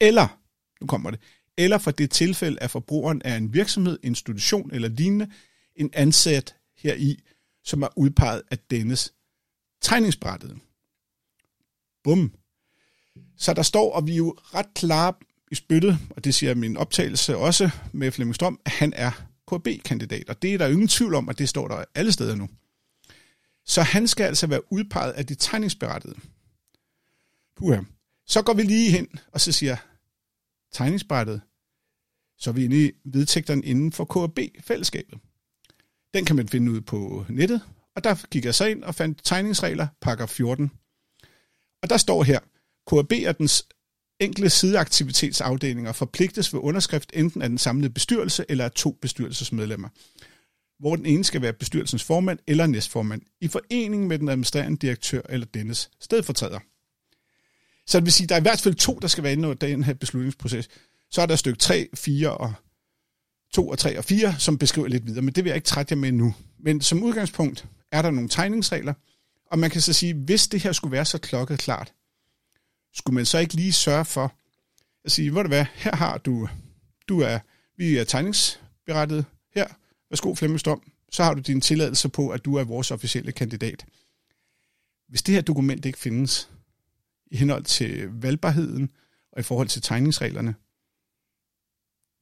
Eller, 0.00 0.40
nu 0.80 0.86
kommer 0.86 1.10
det, 1.10 1.20
eller 1.56 1.78
for 1.78 1.90
det 1.90 2.10
tilfælde, 2.10 2.62
at 2.62 2.70
forbrugeren 2.70 3.22
er 3.24 3.36
en 3.36 3.54
virksomhed, 3.54 3.98
institution 4.02 4.70
eller 4.74 4.88
lignende, 4.88 5.30
en 5.76 5.90
ansat 5.92 6.56
heri, 6.76 7.22
som 7.64 7.82
er 7.82 7.88
udpeget 7.96 8.42
af 8.50 8.58
dennes 8.58 9.12
tegningsbrættet. 9.80 10.58
Bum. 12.04 12.34
Så 13.36 13.54
der 13.54 13.62
står, 13.62 13.92
og 13.92 14.06
vi 14.06 14.12
er 14.12 14.16
jo 14.16 14.36
ret 14.38 14.74
klare 14.74 15.12
i 15.50 15.54
spyttet, 15.54 15.98
og 16.10 16.24
det 16.24 16.34
siger 16.34 16.54
min 16.54 16.76
optagelse 16.76 17.36
også 17.36 17.70
med 17.92 18.12
Flemming 18.12 18.34
Strøm, 18.34 18.60
at 18.64 18.72
han 18.72 18.92
er 18.96 19.10
KB-kandidat, 19.52 20.28
og 20.28 20.42
det 20.42 20.54
er 20.54 20.58
der 20.58 20.68
ingen 20.68 20.88
tvivl 20.88 21.14
om, 21.14 21.28
at 21.28 21.38
det 21.38 21.48
står 21.48 21.68
der 21.68 21.84
alle 21.94 22.12
steder 22.12 22.34
nu. 22.34 22.48
Så 23.66 23.82
han 23.82 24.08
skal 24.08 24.24
altså 24.24 24.46
være 24.46 24.72
udpeget 24.72 25.12
af 25.12 25.26
de 25.26 25.34
tegningsberettede. 25.34 26.14
Puha. 27.56 27.80
Så 28.26 28.42
går 28.42 28.54
vi 28.54 28.62
lige 28.62 28.90
hen, 28.90 29.08
og 29.32 29.40
så 29.40 29.52
siger 29.52 29.76
tegningsbrættet, 30.72 31.40
så 32.38 32.50
er 32.50 32.54
vi 32.54 32.64
inde 32.64 32.86
i 32.86 32.92
vedtægterne 33.04 33.62
inden 33.62 33.92
for 33.92 34.04
KAB-fællesskabet. 34.04 35.18
Den 36.14 36.24
kan 36.24 36.36
man 36.36 36.48
finde 36.48 36.72
ud 36.72 36.80
på 36.80 37.24
nettet, 37.28 37.60
og 37.96 38.04
der 38.04 38.26
gik 38.26 38.44
jeg 38.44 38.54
så 38.54 38.64
ind 38.64 38.84
og 38.84 38.94
fandt 38.94 39.20
tegningsregler, 39.24 39.86
pakker 40.00 40.26
14. 40.26 40.70
Og 41.82 41.90
der 41.90 41.96
står 41.96 42.22
her, 42.22 42.38
KAB 42.90 43.12
er 43.12 43.32
dens 43.32 43.66
enkelte 44.20 44.50
sideaktivitetsafdelinger 44.50 45.92
forpligtes 45.92 46.54
ved 46.54 46.60
underskrift 46.60 47.10
enten 47.14 47.42
af 47.42 47.48
den 47.48 47.58
samlede 47.58 47.90
bestyrelse 47.90 48.44
eller 48.48 48.64
af 48.64 48.72
to 48.72 48.98
bestyrelsesmedlemmer 49.02 49.88
hvor 50.80 50.96
den 50.96 51.06
ene 51.06 51.24
skal 51.24 51.42
være 51.42 51.52
bestyrelsens 51.52 52.04
formand 52.04 52.38
eller 52.46 52.66
næstformand, 52.66 53.22
i 53.40 53.48
forening 53.48 54.06
med 54.06 54.18
den 54.18 54.28
administrerende 54.28 54.78
direktør 54.78 55.20
eller 55.28 55.46
dennes 55.54 55.90
stedfortræder. 56.00 56.58
Så 57.86 57.98
det 57.98 58.04
vil 58.04 58.12
sige, 58.12 58.24
at 58.24 58.28
der 58.28 58.34
er 58.34 58.40
i 58.40 58.42
hvert 58.42 58.60
fald 58.60 58.74
to, 58.74 58.98
der 59.02 59.08
skal 59.08 59.24
være 59.24 59.32
inde 59.32 59.52
i 59.52 59.54
den 59.54 59.84
her 59.84 59.94
beslutningsproces. 59.94 60.68
Så 61.10 61.22
er 61.22 61.26
der 61.26 61.36
stykke 61.36 61.58
3, 61.58 61.88
4 61.94 62.36
og 62.36 62.52
2 63.54 63.68
og 63.68 63.78
3 63.78 63.98
og 63.98 64.04
4, 64.04 64.34
som 64.38 64.58
beskriver 64.58 64.88
lidt 64.88 65.06
videre, 65.06 65.22
men 65.22 65.34
det 65.34 65.44
vil 65.44 65.50
jeg 65.50 65.56
ikke 65.56 65.66
trætte 65.66 65.92
jer 65.92 66.00
med 66.00 66.12
nu. 66.12 66.34
Men 66.58 66.80
som 66.80 67.02
udgangspunkt 67.02 67.66
er 67.92 68.02
der 68.02 68.10
nogle 68.10 68.28
tegningsregler, 68.28 68.94
og 69.50 69.58
man 69.58 69.70
kan 69.70 69.80
så 69.80 69.92
sige, 69.92 70.14
hvis 70.14 70.48
det 70.48 70.62
her 70.62 70.72
skulle 70.72 70.92
være 70.92 71.04
så 71.04 71.18
klokket 71.18 71.58
klart, 71.58 71.94
skulle 72.92 73.14
man 73.14 73.26
så 73.26 73.38
ikke 73.38 73.54
lige 73.54 73.72
sørge 73.72 74.04
for 74.04 74.34
at 75.04 75.12
sige, 75.12 75.30
hvor 75.30 75.42
det 75.42 75.50
hvad, 75.50 75.64
her 75.74 75.96
har 75.96 76.18
du, 76.18 76.48
du 77.08 77.20
er, 77.20 77.38
vi 77.76 77.96
er 77.96 78.04
tegningsberettet 78.04 79.24
her, 79.54 79.66
Værsgo, 80.10 80.34
Flemming 80.34 80.60
Storm, 80.60 80.82
så 81.12 81.24
har 81.24 81.34
du 81.34 81.40
din 81.40 81.60
tilladelse 81.60 82.08
på, 82.08 82.28
at 82.28 82.44
du 82.44 82.54
er 82.54 82.64
vores 82.64 82.90
officielle 82.90 83.32
kandidat. 83.32 83.86
Hvis 85.08 85.22
det 85.22 85.34
her 85.34 85.42
dokument 85.42 85.86
ikke 85.86 85.98
findes 85.98 86.50
i 87.26 87.36
henhold 87.36 87.64
til 87.64 88.08
valgbarheden 88.12 88.90
og 89.32 89.40
i 89.40 89.42
forhold 89.42 89.68
til 89.68 89.82
tegningsreglerne, 89.82 90.54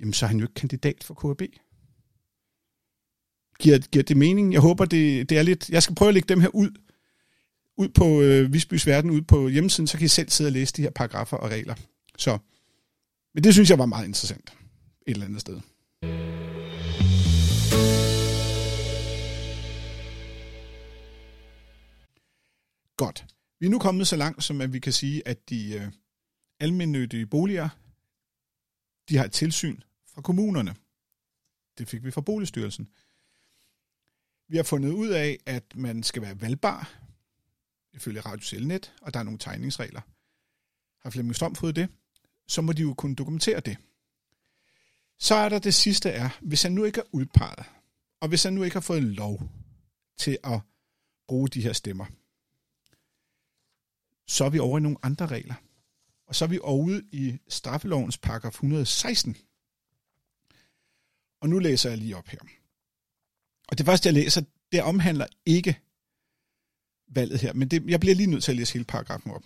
jamen 0.00 0.12
så 0.12 0.26
er 0.26 0.28
han 0.28 0.38
jo 0.38 0.44
ikke 0.44 0.54
kandidat 0.54 1.04
for 1.04 1.14
KAB. 1.14 1.48
Giver, 3.58 3.78
giver 3.78 4.02
det 4.02 4.16
mening? 4.16 4.52
Jeg 4.52 4.60
håber, 4.60 4.84
det, 4.84 5.28
det 5.28 5.38
er 5.38 5.42
lidt... 5.42 5.70
Jeg 5.70 5.82
skal 5.82 5.94
prøve 5.94 6.08
at 6.08 6.14
lægge 6.14 6.28
dem 6.28 6.40
her 6.40 6.48
ud, 6.48 6.70
ud 7.78 7.88
på 7.88 8.22
øh, 8.22 8.52
Visbys 8.52 8.86
Verden, 8.86 9.10
ud 9.10 9.22
på 9.22 9.48
hjemmesiden, 9.48 9.86
så 9.86 9.98
kan 9.98 10.04
I 10.04 10.08
selv 10.08 10.30
sidde 10.30 10.48
og 10.48 10.52
læse 10.52 10.72
de 10.72 10.82
her 10.82 10.90
paragrafer 10.90 11.36
og 11.36 11.50
regler. 11.50 11.74
Så, 12.18 12.38
men 13.34 13.44
det 13.44 13.54
synes 13.54 13.70
jeg 13.70 13.78
var 13.78 13.86
meget 13.86 14.06
interessant 14.06 14.52
et 15.06 15.12
eller 15.12 15.26
andet 15.26 15.40
sted. 15.40 15.60
Godt. 22.96 23.26
Vi 23.60 23.66
er 23.66 23.70
nu 23.70 23.78
kommet 23.78 24.06
så 24.06 24.16
langt, 24.16 24.44
som 24.44 24.60
at 24.60 24.72
vi 24.72 24.78
kan 24.78 24.92
sige, 24.92 25.28
at 25.28 25.48
de 25.48 25.74
øh, 25.74 25.92
almindelige 26.60 27.26
boliger, 27.26 27.68
de 29.08 29.16
har 29.16 29.24
et 29.24 29.32
tilsyn 29.32 29.80
fra 30.14 30.22
kommunerne. 30.22 30.74
Det 31.78 31.88
fik 31.88 32.04
vi 32.04 32.10
fra 32.10 32.20
Boligstyrelsen. 32.20 32.88
Vi 34.48 34.56
har 34.56 34.64
fundet 34.64 34.90
ud 34.90 35.08
af, 35.08 35.38
at 35.46 35.76
man 35.76 36.02
skal 36.02 36.22
være 36.22 36.40
valgbar, 36.40 37.07
ifølge 37.92 38.20
Radio 38.20 38.46
Cellnet, 38.46 38.94
og 39.02 39.14
der 39.14 39.20
er 39.20 39.24
nogle 39.24 39.38
tegningsregler. 39.38 40.00
Har 41.02 41.10
Flemming 41.10 41.36
Strøm 41.36 41.54
fået 41.54 41.76
det, 41.76 41.88
så 42.48 42.62
må 42.62 42.72
de 42.72 42.82
jo 42.82 42.94
kunne 42.94 43.14
dokumentere 43.14 43.60
det. 43.60 43.76
Så 45.18 45.34
er 45.34 45.48
der 45.48 45.58
det 45.58 45.74
sidste 45.74 46.10
er, 46.10 46.38
hvis 46.42 46.62
han 46.62 46.72
nu 46.72 46.84
ikke 46.84 47.00
er 47.00 47.04
udpeget, 47.12 47.66
og 48.20 48.28
hvis 48.28 48.42
han 48.42 48.52
nu 48.52 48.62
ikke 48.62 48.76
har 48.76 48.80
fået 48.80 49.02
lov 49.02 49.42
til 50.16 50.38
at 50.44 50.60
bruge 51.28 51.48
de 51.48 51.62
her 51.62 51.72
stemmer, 51.72 52.06
så 54.26 54.44
er 54.44 54.50
vi 54.50 54.58
over 54.58 54.78
i 54.78 54.82
nogle 54.82 54.98
andre 55.02 55.26
regler. 55.26 55.54
Og 56.26 56.34
så 56.34 56.44
er 56.44 56.48
vi 56.48 56.58
over 56.62 57.00
i 57.12 57.38
straffelovens 57.48 58.18
paragraf 58.18 58.50
116. 58.50 59.36
Og 61.40 61.48
nu 61.48 61.58
læser 61.58 61.88
jeg 61.88 61.98
lige 61.98 62.16
op 62.16 62.28
her. 62.28 62.38
Og 63.68 63.78
det 63.78 63.86
første, 63.86 64.06
jeg 64.06 64.14
læser, 64.14 64.42
det 64.72 64.82
omhandler 64.82 65.26
ikke 65.46 65.80
valget 67.08 67.40
her, 67.40 67.52
men 67.52 67.68
det, 67.68 67.84
jeg 67.88 68.00
bliver 68.00 68.14
lige 68.14 68.30
nødt 68.30 68.44
til 68.44 68.52
at 68.52 68.56
læse 68.56 68.72
hele 68.72 68.84
paragrafen 68.84 69.30
op. 69.30 69.42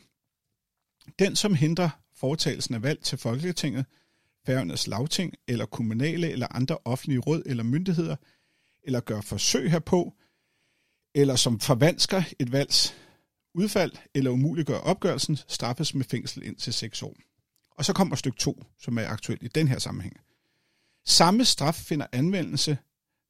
Den, 1.19 1.37
som 1.37 1.55
hindrer 1.55 1.91
foretagelsen 2.17 2.75
af 2.75 2.83
valg 2.83 3.03
til 3.03 3.19
Folketinget, 3.19 3.87
færgernes 4.47 4.87
lavting 4.87 5.35
eller 5.49 5.67
kommunale 5.67 6.31
eller 6.31 6.47
andre 6.51 6.79
offentlige 6.85 7.21
råd 7.21 7.43
eller 7.47 7.65
myndigheder, 7.65 8.17
eller 8.83 9.01
gør 9.01 9.21
forsøg 9.21 9.71
herpå, 9.71 10.15
eller 11.15 11.37
som 11.37 11.61
forvansker 11.61 12.23
et 12.39 12.53
valgs 12.53 12.95
udfald 13.55 13.93
eller 14.15 14.31
umuliggør 14.31 14.79
opgørelsen, 14.79 15.37
straffes 15.37 15.95
med 15.95 16.05
fængsel 16.05 16.43
indtil 16.43 16.73
6 16.73 17.03
år. 17.03 17.17
Og 17.71 17.85
så 17.85 17.93
kommer 17.93 18.17
stykke 18.17 18.39
2, 18.39 18.65
som 18.79 18.99
er 18.99 19.07
aktuelt 19.07 19.43
i 19.43 19.49
den 19.49 19.69
her 19.69 19.79
sammenhæng. 19.79 20.21
Samme 21.07 21.45
straf 21.45 21.75
finder 21.75 22.07
anvendelse, 22.13 22.79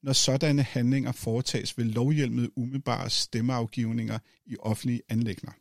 når 0.03 0.13
sådanne 0.13 0.63
handlinger 0.63 1.11
foretages 1.11 1.77
ved 1.77 1.85
lovhjelmede 1.85 2.57
umiddelbare 2.57 3.09
stemmeafgivninger 3.09 4.19
i 4.45 4.57
offentlige 4.59 5.01
anlægner. 5.09 5.51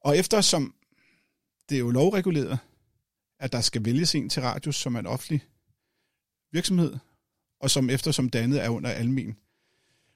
Og 0.00 0.18
eftersom 0.18 0.74
det 1.68 1.74
er 1.74 1.78
jo 1.78 1.90
lovreguleret, 1.90 2.58
at 3.38 3.52
der 3.52 3.60
skal 3.60 3.84
vælges 3.84 4.14
en 4.14 4.28
til 4.28 4.42
radius, 4.42 4.76
som 4.76 4.94
er 4.94 4.98
en 4.98 5.06
offentlig 5.06 5.44
virksomhed, 6.52 6.96
og 7.60 7.70
som 7.70 7.90
eftersom 7.90 8.30
det 8.30 8.38
andet 8.38 8.64
er 8.64 8.68
under 8.68 8.90
almen 8.90 9.36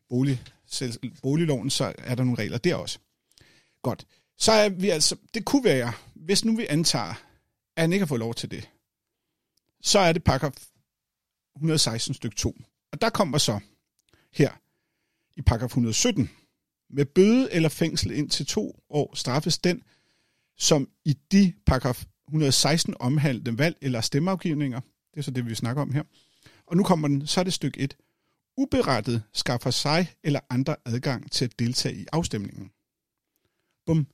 bolig, 0.09 0.43
boligloven, 1.23 1.71
så 1.71 1.95
er 1.99 2.15
der 2.15 2.25
nogle 2.25 2.39
regler 2.39 2.59
der 2.59 2.75
også. 2.75 2.99
Godt. 3.83 4.07
Så 4.39 4.53
er 4.53 4.69
vi 4.69 4.89
altså, 4.89 5.17
det 5.35 5.45
kunne 5.45 5.65
være, 5.65 5.93
hvis 6.15 6.45
nu 6.45 6.57
vi 6.57 6.67
antager, 6.67 7.15
at 7.77 7.83
han 7.83 7.93
ikke 7.93 8.03
har 8.03 8.09
fået 8.09 8.19
lov 8.19 8.35
til 8.35 8.51
det, 8.51 8.71
så 9.81 9.99
er 9.99 10.13
det 10.13 10.25
paragraf 10.25 10.67
116 11.57 12.15
stykke 12.15 12.37
2. 12.37 12.57
Og 12.93 13.01
der 13.01 13.11
kommer 13.11 13.39
så 13.39 13.61
her 14.33 14.51
i 15.37 15.43
paragraf 15.43 15.69
117, 15.69 16.31
med 16.91 17.05
bøde 17.05 17.53
eller 17.53 17.69
fængsel 17.69 18.11
indtil 18.11 18.47
to 18.47 18.85
år 18.91 19.15
straffes 19.15 19.59
den, 19.59 19.83
som 20.59 20.89
i 21.05 21.19
de 21.33 21.55
paragraf 21.67 22.05
116 22.29 22.95
omhandlede 23.01 23.59
valg 23.59 23.77
eller 23.81 24.01
stemmeafgivninger, 24.01 24.81
det 24.81 25.19
er 25.19 25.23
så 25.23 25.31
det, 25.31 25.47
vi 25.47 25.55
snakker 25.55 25.83
om 25.83 25.93
her, 25.93 26.03
og 26.67 26.77
nu 26.77 26.83
kommer 26.83 27.09
den, 27.09 27.27
så 27.27 27.41
er 27.41 27.45
det 27.45 27.53
stykke 27.53 27.81
1, 27.81 27.97
uberettet 28.57 29.23
skaffer 29.33 29.71
sig 29.71 30.15
eller 30.25 30.41
andre 30.51 30.77
adgang 30.85 31.33
til 31.33 31.45
at 31.45 31.59
deltage 31.59 31.97
i 31.97 32.07
afstemningen. 32.13 32.71
Bum. 33.87 34.07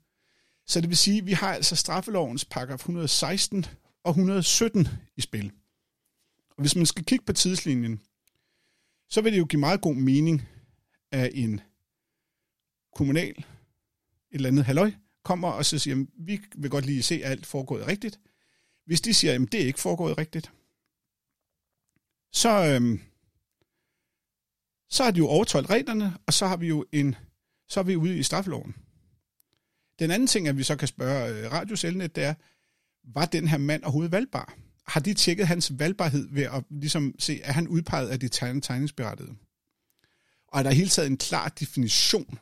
Så 0.66 0.80
det 0.80 0.88
vil 0.88 0.96
sige, 0.96 1.18
at 1.18 1.26
vi 1.26 1.32
har 1.32 1.54
altså 1.54 1.76
straffelovens 1.76 2.44
paragraf 2.44 2.78
116 2.78 3.66
og 4.04 4.10
117 4.10 4.88
i 5.16 5.20
spil. 5.20 5.52
Og 6.50 6.60
hvis 6.60 6.76
man 6.76 6.86
skal 6.86 7.04
kigge 7.04 7.24
på 7.24 7.32
tidslinjen, 7.32 8.00
så 9.08 9.20
vil 9.20 9.32
det 9.32 9.38
jo 9.38 9.44
give 9.44 9.60
meget 9.60 9.80
god 9.80 9.94
mening, 9.94 10.48
at 11.12 11.30
en 11.34 11.60
kommunal, 12.96 13.30
et 13.30 13.44
eller 14.30 14.48
andet 14.48 14.64
halløj, 14.64 14.92
kommer 15.24 15.48
og 15.48 15.64
så 15.64 15.78
siger, 15.78 15.96
at 15.96 16.06
vi 16.18 16.40
vil 16.56 16.70
godt 16.70 16.86
lige 16.86 17.02
se, 17.02 17.14
at 17.14 17.30
alt 17.30 17.46
foregået 17.46 17.86
rigtigt. 17.86 18.20
Hvis 18.86 19.00
de 19.00 19.14
siger, 19.14 19.34
at 19.34 19.52
det 19.52 19.62
er 19.62 19.66
ikke 19.66 19.80
foregået 19.80 20.18
rigtigt, 20.18 20.52
så, 22.32 22.74
øhm, 22.74 23.00
så 24.90 25.04
har 25.04 25.10
de 25.10 25.18
jo 25.18 25.28
overtrådt 25.28 25.70
reglerne, 25.70 26.18
og 26.26 26.32
så 26.32 26.46
har 26.46 26.56
vi 26.56 26.68
jo 26.68 26.86
en, 26.92 27.16
så 27.68 27.80
er 27.80 27.84
vi 27.84 27.96
ude 27.96 28.18
i 28.18 28.22
straffeloven. 28.22 28.76
Den 29.98 30.10
anden 30.10 30.26
ting, 30.26 30.48
at 30.48 30.56
vi 30.56 30.62
så 30.62 30.76
kan 30.76 30.88
spørge 30.88 31.44
øh, 31.44 31.52
Radio 31.52 31.76
Selnet, 31.76 32.16
det 32.16 32.24
er, 32.24 32.34
var 33.04 33.26
den 33.26 33.48
her 33.48 33.58
mand 33.58 33.82
overhovedet 33.82 34.12
valgbar? 34.12 34.54
Har 34.88 35.00
de 35.00 35.14
tjekket 35.14 35.46
hans 35.46 35.78
valgbarhed 35.78 36.28
ved 36.30 36.42
at 36.42 36.64
ligesom 36.70 37.14
se, 37.18 37.40
er 37.42 37.52
han 37.52 37.68
udpeget 37.68 38.08
af 38.08 38.20
de 38.20 38.28
tegningsberettede? 38.28 39.36
Og 40.48 40.58
er 40.58 40.62
der 40.62 40.70
hele 40.70 40.88
taget 40.88 41.10
en 41.10 41.16
klar 41.16 41.48
definition? 41.48 42.38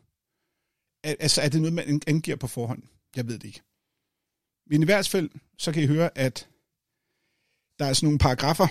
Altså 1.04 1.42
er 1.42 1.48
det 1.48 1.60
noget, 1.60 1.72
man 1.72 2.02
angiver 2.06 2.36
på 2.36 2.46
forhånd? 2.46 2.82
Jeg 3.16 3.26
ved 3.26 3.34
det 3.38 3.44
ikke. 3.44 3.62
Men 4.66 4.82
i 4.82 4.84
hvert 4.84 5.08
fald, 5.08 5.30
så 5.58 5.72
kan 5.72 5.82
I 5.82 5.86
høre, 5.86 6.18
at 6.18 6.48
der 7.78 7.84
er 7.84 7.92
sådan 7.92 8.06
nogle 8.06 8.18
paragrafer, 8.18 8.66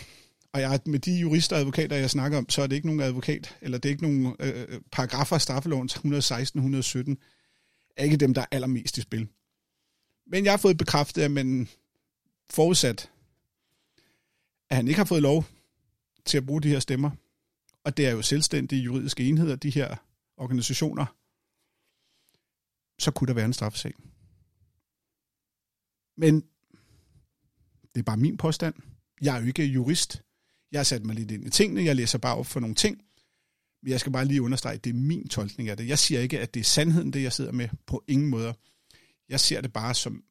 og 0.53 0.62
jeg, 0.62 0.79
med 0.86 1.00
de 1.00 1.20
jurister 1.20 1.55
og 1.55 1.60
advokater, 1.60 1.96
jeg 1.96 2.10
snakker 2.10 2.38
om, 2.38 2.50
så 2.50 2.62
er 2.62 2.67
det 2.67 2.75
ikke 2.75 2.88
nogen 2.88 3.01
advokat, 3.01 3.58
eller 3.62 3.77
det 3.77 3.89
er 3.89 3.94
ikke 3.94 4.03
nogen 4.03 4.36
øh, 4.39 4.82
paragrafer 4.91 5.36
af 5.36 5.41
straffeloven 5.41 5.89
116-117, 5.89 6.01
er 7.98 8.03
ikke 8.03 8.17
dem, 8.17 8.34
der 8.34 8.41
er 8.41 8.46
allermest 8.51 8.98
i 8.98 9.01
spil. 9.01 9.27
Men 10.27 10.46
jeg 10.46 10.51
har 10.51 10.58
fået 10.58 10.77
bekræftet, 10.77 11.22
at 11.22 11.32
man 11.32 11.67
forudsat, 12.50 13.12
at 14.69 14.75
han 14.75 14.88
ikke 14.88 14.98
har 14.98 15.05
fået 15.05 15.22
lov 15.22 15.45
til 16.25 16.38
at 16.38 16.45
bruge 16.45 16.62
de 16.62 16.69
her 16.69 16.79
stemmer, 16.79 17.12
og 17.84 17.98
det 17.98 18.07
er 18.07 18.12
jo 18.12 18.22
selvstændige 18.22 18.81
juridiske 18.81 19.24
enheder, 19.24 19.55
de 19.55 19.69
her 19.69 19.95
organisationer, 20.38 21.05
så 23.00 23.12
kunne 23.12 23.27
der 23.27 23.34
være 23.34 23.45
en 23.45 23.53
straffesag. 23.53 23.93
Men 26.17 26.43
det 27.93 28.00
er 28.00 28.03
bare 28.03 28.17
min 28.17 28.38
påstand. 28.38 28.75
Jeg 29.22 29.38
er 29.38 29.41
jo 29.41 29.48
ikke 29.48 29.65
jurist. 29.65 30.22
Jeg 30.72 30.79
har 30.79 30.84
sat 30.84 31.05
mig 31.05 31.15
lidt 31.15 31.31
ind 31.31 31.48
i 31.48 31.50
tingene. 31.50 31.84
Jeg 31.84 31.95
læser 31.95 32.17
bare 32.17 32.36
op 32.36 32.45
for 32.45 32.60
nogle 32.60 32.75
ting. 32.75 33.01
Men 33.84 33.91
jeg 33.91 34.00
skal 34.00 34.12
bare 34.12 34.25
lige 34.25 34.41
understrege, 34.41 34.75
at 34.75 34.84
det 34.84 34.89
er 34.89 34.93
min 34.93 35.27
tolkning 35.27 35.69
af 35.69 35.77
det. 35.77 35.88
Jeg 35.88 36.00
siger 36.00 36.22
ikke, 36.22 36.39
at 36.39 36.53
det 36.53 36.60
er 36.60 36.63
sandheden, 36.63 37.13
det 37.13 37.24
jeg 37.24 37.34
sidder 37.34 37.51
med. 37.51 37.69
På 37.88 38.03
ingen 38.07 38.29
måder. 38.29 38.53
Jeg 39.29 39.39
ser 39.39 39.62
det 39.62 39.74
bare 39.74 39.93
som, 39.93 40.24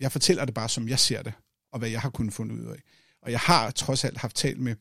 jeg 0.00 0.12
fortæller 0.12 0.44
det 0.44 0.54
bare, 0.54 0.68
som 0.68 0.88
jeg 0.88 0.98
ser 0.98 1.22
det, 1.22 1.32
og 1.72 1.78
hvad 1.78 1.88
jeg 1.90 2.00
har 2.00 2.10
kunnet 2.10 2.34
fundet 2.34 2.60
ud 2.60 2.66
af. 2.66 2.82
Og 3.22 3.30
jeg 3.30 3.40
har 3.40 3.70
trods 3.70 4.04
alt 4.04 4.18
haft 4.18 4.36
talt 4.36 4.60
med 4.60 4.76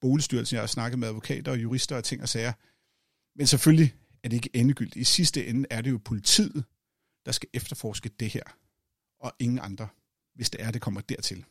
boligstyrelsen, 0.00 0.54
jeg 0.54 0.62
har 0.62 0.66
snakket 0.66 0.98
med 0.98 1.08
advokater 1.08 1.52
og 1.52 1.62
jurister 1.62 1.96
og 1.96 2.04
ting 2.04 2.22
og 2.22 2.28
sager. 2.28 2.52
Men 3.36 3.46
selvfølgelig 3.46 3.94
er 4.22 4.28
det 4.28 4.36
ikke 4.36 4.50
endegyldigt. 4.54 4.96
I 4.96 5.04
sidste 5.04 5.46
ende 5.46 5.66
er 5.70 5.80
det 5.80 5.90
jo 5.90 6.00
politiet, 6.04 6.64
der 7.26 7.32
skal 7.32 7.48
efterforske 7.54 8.08
det 8.08 8.30
her, 8.30 8.42
og 9.20 9.32
ingen 9.38 9.58
andre, 9.58 9.88
hvis 10.34 10.50
det 10.50 10.62
er, 10.62 10.70
det 10.70 10.80
kommer 10.80 11.00
dertil. 11.00 11.44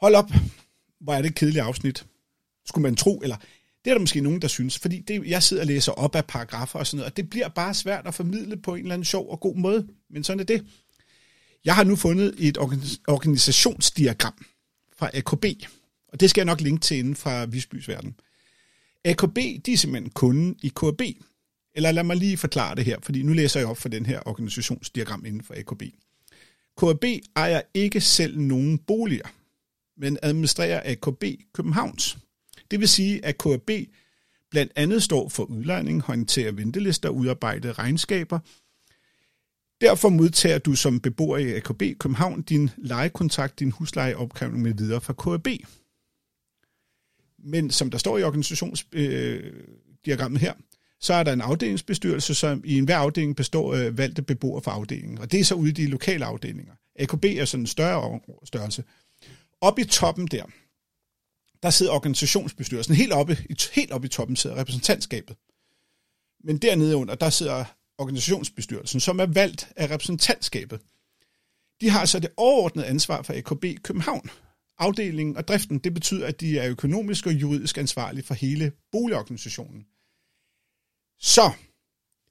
Hold 0.00 0.14
op, 0.14 0.30
hvor 1.00 1.14
er 1.14 1.22
det 1.22 1.28
et 1.28 1.34
kedeligt 1.34 1.64
afsnit. 1.64 2.06
Skulle 2.66 2.82
man 2.82 2.96
tro, 2.96 3.20
eller 3.22 3.36
det 3.84 3.90
er 3.90 3.94
der 3.94 4.00
måske 4.00 4.20
nogen, 4.20 4.42
der 4.42 4.48
synes, 4.48 4.78
fordi 4.78 4.98
det, 4.98 5.26
jeg 5.26 5.42
sidder 5.42 5.62
og 5.62 5.66
læser 5.66 5.92
op 5.92 6.14
af 6.14 6.26
paragrafer 6.26 6.78
og 6.78 6.86
sådan 6.86 6.96
noget, 6.96 7.10
og 7.10 7.16
det 7.16 7.30
bliver 7.30 7.48
bare 7.48 7.74
svært 7.74 8.06
at 8.06 8.14
formidle 8.14 8.56
på 8.56 8.74
en 8.74 8.80
eller 8.80 8.94
anden 8.94 9.04
sjov 9.04 9.30
og 9.30 9.40
god 9.40 9.56
måde, 9.56 9.88
men 10.10 10.24
sådan 10.24 10.40
er 10.40 10.44
det. 10.44 10.64
Jeg 11.64 11.74
har 11.74 11.84
nu 11.84 11.96
fundet 11.96 12.34
et 12.38 12.58
organisationsdiagram 13.08 14.46
fra 14.96 15.10
AKB, 15.14 15.44
og 16.08 16.20
det 16.20 16.30
skal 16.30 16.40
jeg 16.40 16.46
nok 16.46 16.60
linke 16.60 16.80
til 16.80 16.96
inden 16.96 17.16
fra 17.16 17.44
Visbys 17.44 17.88
Verden. 17.88 18.14
AKB, 19.04 19.36
de 19.66 19.72
er 19.72 19.76
simpelthen 19.76 20.10
kunden 20.10 20.56
i 20.62 20.68
KB. 20.68 21.02
Eller 21.74 21.92
lad 21.92 22.04
mig 22.04 22.16
lige 22.16 22.36
forklare 22.36 22.74
det 22.74 22.84
her, 22.84 22.96
fordi 23.02 23.22
nu 23.22 23.32
læser 23.32 23.60
jeg 23.60 23.68
op 23.68 23.78
for 23.78 23.88
den 23.88 24.06
her 24.06 24.20
organisationsdiagram 24.26 25.24
inden 25.24 25.42
for 25.42 25.54
AKB. 25.58 25.82
KB 26.76 27.04
ejer 27.36 27.60
ikke 27.74 28.00
selv 28.00 28.38
nogen 28.38 28.78
boliger, 28.78 29.28
men 29.96 30.18
administrerer 30.22 30.92
AKB 30.92 31.24
Københavns. 31.52 32.18
Det 32.72 32.80
vil 32.80 32.88
sige, 32.88 33.24
at 33.24 33.38
KAB 33.38 33.70
blandt 34.50 34.72
andet 34.76 35.02
står 35.02 35.28
for 35.28 35.44
udlejning, 35.44 36.02
håndterer 36.02 36.52
ventelister, 36.52 37.08
udarbejder 37.08 37.78
regnskaber. 37.78 38.38
Derfor 39.80 40.08
modtager 40.08 40.58
du 40.58 40.74
som 40.74 41.00
beboer 41.00 41.38
i 41.38 41.56
AKB 41.56 41.82
København 41.98 42.42
din 42.42 42.70
lejekontrakt, 42.76 43.58
din 43.58 43.70
huslejeopkrævning 43.70 44.62
med 44.62 44.74
videre 44.74 45.00
fra 45.00 45.12
KAB. 45.12 45.48
Men 47.38 47.70
som 47.70 47.90
der 47.90 47.98
står 47.98 48.18
i 48.18 48.22
organisationsdiagrammet 48.22 50.38
øh, 50.38 50.40
her, 50.40 50.52
så 51.00 51.14
er 51.14 51.22
der 51.22 51.32
en 51.32 51.40
afdelingsbestyrelse, 51.40 52.34
som 52.34 52.62
i 52.64 52.78
enhver 52.78 52.96
afdeling 52.96 53.36
består 53.36 53.74
af 53.74 53.98
valgte 53.98 54.22
beboere 54.22 54.62
for 54.62 54.70
afdelingen. 54.70 55.18
Og 55.18 55.32
det 55.32 55.40
er 55.40 55.44
så 55.44 55.54
ude 55.54 55.68
i 55.68 55.72
de 55.72 55.86
lokale 55.86 56.24
afdelinger. 56.24 56.72
AKB 56.98 57.24
er 57.24 57.44
sådan 57.44 57.62
en 57.62 57.66
større 57.66 58.20
størrelse. 58.44 58.84
Op 59.60 59.78
i 59.78 59.84
toppen 59.84 60.26
der, 60.26 60.44
der 61.62 61.70
sidder 61.70 61.92
organisationsbestyrelsen. 61.92 62.94
Helt 62.94 63.12
oppe, 63.12 63.38
helt 63.72 63.92
oppe 63.92 64.06
i 64.06 64.08
toppen 64.08 64.36
sidder 64.36 64.56
repræsentantskabet. 64.56 65.36
Men 66.44 66.58
dernede 66.58 66.96
under, 66.96 67.14
der 67.14 67.30
sidder 67.30 67.64
organisationsbestyrelsen, 67.98 69.00
som 69.00 69.20
er 69.20 69.26
valgt 69.26 69.72
af 69.76 69.90
repræsentantskabet. 69.90 70.80
De 71.80 71.90
har 71.90 72.04
så 72.04 72.20
det 72.20 72.30
overordnede 72.36 72.86
ansvar 72.86 73.22
for 73.22 73.32
AKB 73.32 73.82
København. 73.82 74.30
Afdelingen 74.78 75.36
og 75.36 75.48
driften, 75.48 75.78
det 75.78 75.94
betyder, 75.94 76.26
at 76.26 76.40
de 76.40 76.58
er 76.58 76.70
økonomisk 76.70 77.26
og 77.26 77.32
juridisk 77.32 77.78
ansvarlige 77.78 78.24
for 78.24 78.34
hele 78.34 78.72
boligorganisationen. 78.92 79.86
Så 81.18 81.52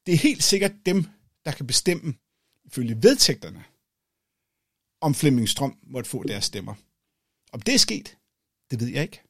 det 0.06 0.14
er 0.14 0.18
helt 0.18 0.44
sikkert 0.44 0.72
dem, 0.86 1.06
der 1.46 1.52
kan 1.52 1.68
bestemme, 1.68 2.14
ifølge 2.66 3.04
vedtægterne, 3.04 3.64
om 5.02 5.16
Flemming 5.16 5.50
Strøm 5.50 5.78
måtte 5.84 6.10
få 6.10 6.24
deres 6.24 6.46
stemmer. 6.46 6.74
Om 7.54 7.62
det 7.62 7.74
er 7.74 7.80
sket, 7.80 8.18
det 8.72 8.80
ved 8.80 8.88
jeg 8.88 9.02
ikke. 9.02 9.22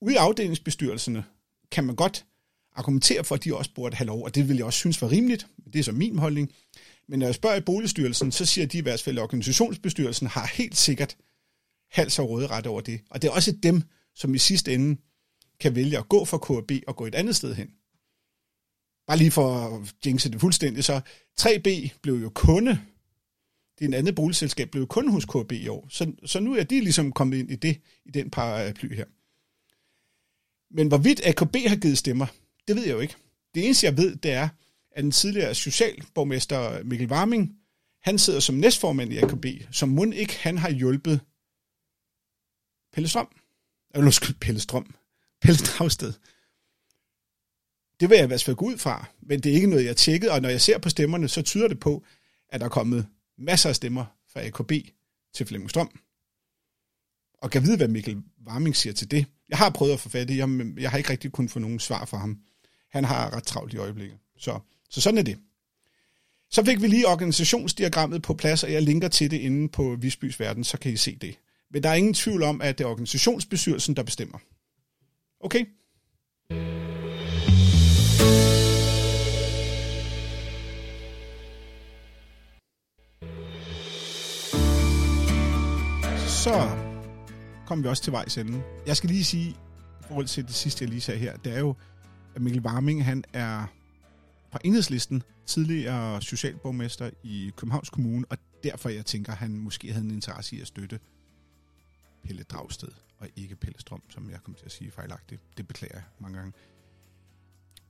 Ude 0.00 0.14
i 0.14 0.16
afdelingsbestyrelserne 0.16 1.24
kan 1.70 1.84
man 1.84 1.96
godt 1.96 2.26
argumentere 2.72 3.24
for, 3.24 3.34
at 3.34 3.44
de 3.44 3.56
også 3.56 3.70
burde 3.74 3.96
have 3.96 4.06
lov, 4.06 4.24
og 4.24 4.34
det 4.34 4.48
vil 4.48 4.56
jeg 4.56 4.64
også 4.64 4.78
synes 4.78 5.02
var 5.02 5.10
rimeligt. 5.10 5.46
Det 5.72 5.78
er 5.78 5.82
så 5.82 5.92
min 5.92 6.18
holdning. 6.18 6.52
Men 7.08 7.18
når 7.18 7.26
jeg 7.26 7.34
spørger 7.34 7.56
i 7.56 7.60
boligstyrelsen, 7.60 8.32
så 8.32 8.46
siger 8.46 8.66
de 8.66 8.78
i 8.78 8.80
hvert 8.80 9.02
fald, 9.02 9.18
at 9.18 9.22
organisationsbestyrelsen 9.22 10.26
har 10.26 10.46
helt 10.54 10.76
sikkert 10.76 11.16
hals 11.90 12.18
og 12.18 12.50
ret 12.50 12.66
over 12.66 12.80
det. 12.80 13.00
Og 13.10 13.22
det 13.22 13.28
er 13.28 13.32
også 13.32 13.52
dem, 13.62 13.82
som 14.14 14.34
i 14.34 14.38
sidste 14.38 14.74
ende 14.74 15.00
kan 15.60 15.74
vælge 15.74 15.98
at 15.98 16.08
gå 16.08 16.24
fra 16.24 16.38
KAB 16.38 16.72
og 16.86 16.96
gå 16.96 17.06
et 17.06 17.14
andet 17.14 17.36
sted 17.36 17.54
hen. 17.54 17.70
Bare 19.06 19.18
lige 19.18 19.30
for 19.30 19.54
at 19.54 19.94
jinxe 20.06 20.30
det 20.30 20.40
fuldstændig, 20.40 20.84
så 20.84 21.00
3B 21.40 21.98
blev 22.02 22.14
jo 22.14 22.30
kunde 22.34 22.80
din 23.80 23.94
andet 23.94 24.14
boligselskab, 24.14 24.70
blev 24.70 24.86
kun 24.86 25.08
hos 25.08 25.24
KB 25.24 25.52
i 25.52 25.68
år. 25.68 25.86
Så, 25.90 26.12
så 26.24 26.40
nu 26.40 26.54
er 26.54 26.62
de 26.62 26.80
ligesom 26.80 27.12
kommet 27.12 27.38
ind 27.38 27.50
i 27.50 27.56
det, 27.56 27.80
i 28.04 28.10
den 28.10 28.30
paraply 28.30 28.86
øh, 28.90 28.96
her. 28.96 29.04
Men 30.74 30.88
hvorvidt 30.88 31.26
AKB 31.26 31.56
har 31.66 31.76
givet 31.76 31.98
stemmer, 31.98 32.26
det 32.68 32.76
ved 32.76 32.82
jeg 32.82 32.92
jo 32.92 33.00
ikke. 33.00 33.16
Det 33.54 33.64
eneste, 33.64 33.86
jeg 33.86 33.96
ved, 33.96 34.16
det 34.16 34.32
er, 34.32 34.48
at 34.90 35.04
den 35.04 35.10
tidligere 35.10 35.54
socialborgmester 35.54 36.82
Mikkel 36.84 37.10
Warming, 37.10 37.56
han 38.02 38.18
sidder 38.18 38.40
som 38.40 38.54
næstformand 38.54 39.12
i 39.12 39.18
AKB, 39.18 39.46
som 39.70 39.88
mund 39.88 40.14
ikke 40.14 40.38
han 40.38 40.58
har 40.58 40.70
hjulpet 40.70 41.20
Pelle 42.92 43.08
Strøm. 43.08 43.28
Eller 43.94 44.06
undskyld, 44.06 44.36
Pelle 44.40 44.60
Strøm. 44.60 44.94
Pelle 45.40 45.58
Dragsted. 45.58 46.12
Det 48.00 48.10
vil 48.10 48.16
jeg 48.16 48.24
i 48.24 48.26
hvert 48.26 48.42
fald 48.42 48.56
gå 48.56 48.64
ud 48.64 48.78
fra, 48.78 49.06
men 49.22 49.40
det 49.40 49.50
er 49.50 49.54
ikke 49.54 49.66
noget, 49.66 49.84
jeg 49.84 49.90
har 49.90 49.94
tjekket, 49.94 50.30
og 50.30 50.42
når 50.42 50.48
jeg 50.48 50.60
ser 50.60 50.78
på 50.78 50.88
stemmerne, 50.88 51.28
så 51.28 51.42
tyder 51.42 51.68
det 51.68 51.80
på, 51.80 52.04
at 52.48 52.60
der 52.60 52.66
er 52.66 52.70
kommet 52.70 53.06
masser 53.38 53.68
af 53.68 53.76
stemmer 53.76 54.04
fra 54.32 54.46
AKB 54.46 54.72
til 55.34 55.46
Flemming 55.46 55.70
Strøm. 55.70 55.98
Og 57.38 57.50
kan 57.50 57.62
vide, 57.62 57.76
hvad 57.76 57.88
Mikkel 57.88 58.22
Warming 58.46 58.76
siger 58.76 58.92
til 58.92 59.10
det. 59.10 59.26
Jeg 59.48 59.58
har 59.58 59.70
prøvet 59.70 59.92
at 59.92 60.00
få 60.00 60.08
fat 60.08 60.30
i 60.30 60.38
ham, 60.38 60.48
men 60.48 60.78
jeg 60.78 60.90
har 60.90 60.98
ikke 60.98 61.10
rigtig 61.10 61.32
kunnet 61.32 61.50
få 61.50 61.58
nogen 61.58 61.80
svar 61.80 62.04
fra 62.04 62.18
ham. 62.18 62.40
Han 62.90 63.04
har 63.04 63.36
ret 63.36 63.44
travlt 63.44 63.74
i 63.74 63.76
øjeblikket. 63.76 64.18
Så, 64.38 64.58
så 64.90 65.00
sådan 65.00 65.18
er 65.18 65.22
det. 65.22 65.38
Så 66.50 66.64
fik 66.64 66.82
vi 66.82 66.86
lige 66.86 67.08
organisationsdiagrammet 67.08 68.22
på 68.22 68.34
plads, 68.34 68.64
og 68.64 68.72
jeg 68.72 68.82
linker 68.82 69.08
til 69.08 69.30
det 69.30 69.36
inde 69.36 69.68
på 69.68 69.96
Visbys 70.00 70.40
Verden, 70.40 70.64
så 70.64 70.78
kan 70.78 70.92
I 70.92 70.96
se 70.96 71.16
det. 71.16 71.38
Men 71.70 71.82
der 71.82 71.88
er 71.88 71.94
ingen 71.94 72.14
tvivl 72.14 72.42
om, 72.42 72.60
at 72.60 72.78
det 72.78 72.84
er 72.84 72.88
organisationsbestyrelsen, 72.88 73.96
der 73.96 74.02
bestemmer. 74.02 74.38
Okay? 75.40 75.64
Så 86.46 86.78
kom 87.66 87.82
vi 87.82 87.88
også 87.88 88.02
til 88.02 88.12
vejs 88.12 88.38
ende. 88.38 88.62
Jeg 88.86 88.96
skal 88.96 89.10
lige 89.10 89.24
sige, 89.24 89.50
i 89.50 90.04
forhold 90.08 90.26
til 90.26 90.46
det 90.46 90.54
sidste, 90.54 90.82
jeg 90.82 90.90
lige 90.90 91.00
sagde 91.00 91.20
her, 91.20 91.36
det 91.36 91.52
er 91.52 91.58
jo, 91.58 91.74
at 92.34 92.42
Mikkel 92.42 92.62
Warming, 92.62 93.04
han 93.04 93.24
er 93.32 93.66
fra 94.50 94.58
enhedslisten, 94.64 95.22
tidligere 95.46 96.22
socialborgmester 96.22 97.10
i 97.22 97.52
Københavns 97.56 97.90
Kommune, 97.90 98.26
og 98.30 98.38
derfor 98.64 98.88
jeg 98.88 99.06
tænker, 99.06 99.32
at 99.32 99.38
han 99.38 99.58
måske 99.58 99.92
havde 99.92 100.04
en 100.04 100.10
interesse 100.10 100.56
i 100.56 100.60
at 100.60 100.66
støtte 100.66 101.00
Pelle 102.24 102.42
Dragsted, 102.42 102.88
og 103.18 103.28
ikke 103.36 103.56
Pelle 103.56 103.80
Strøm, 103.80 104.02
som 104.10 104.30
jeg 104.30 104.38
kom 104.44 104.54
til 104.54 104.64
at 104.64 104.72
sige 104.72 104.90
fejlagtigt. 104.90 105.42
Det 105.56 105.68
beklager 105.68 105.94
jeg 105.94 106.04
mange 106.18 106.38
gange. 106.38 106.52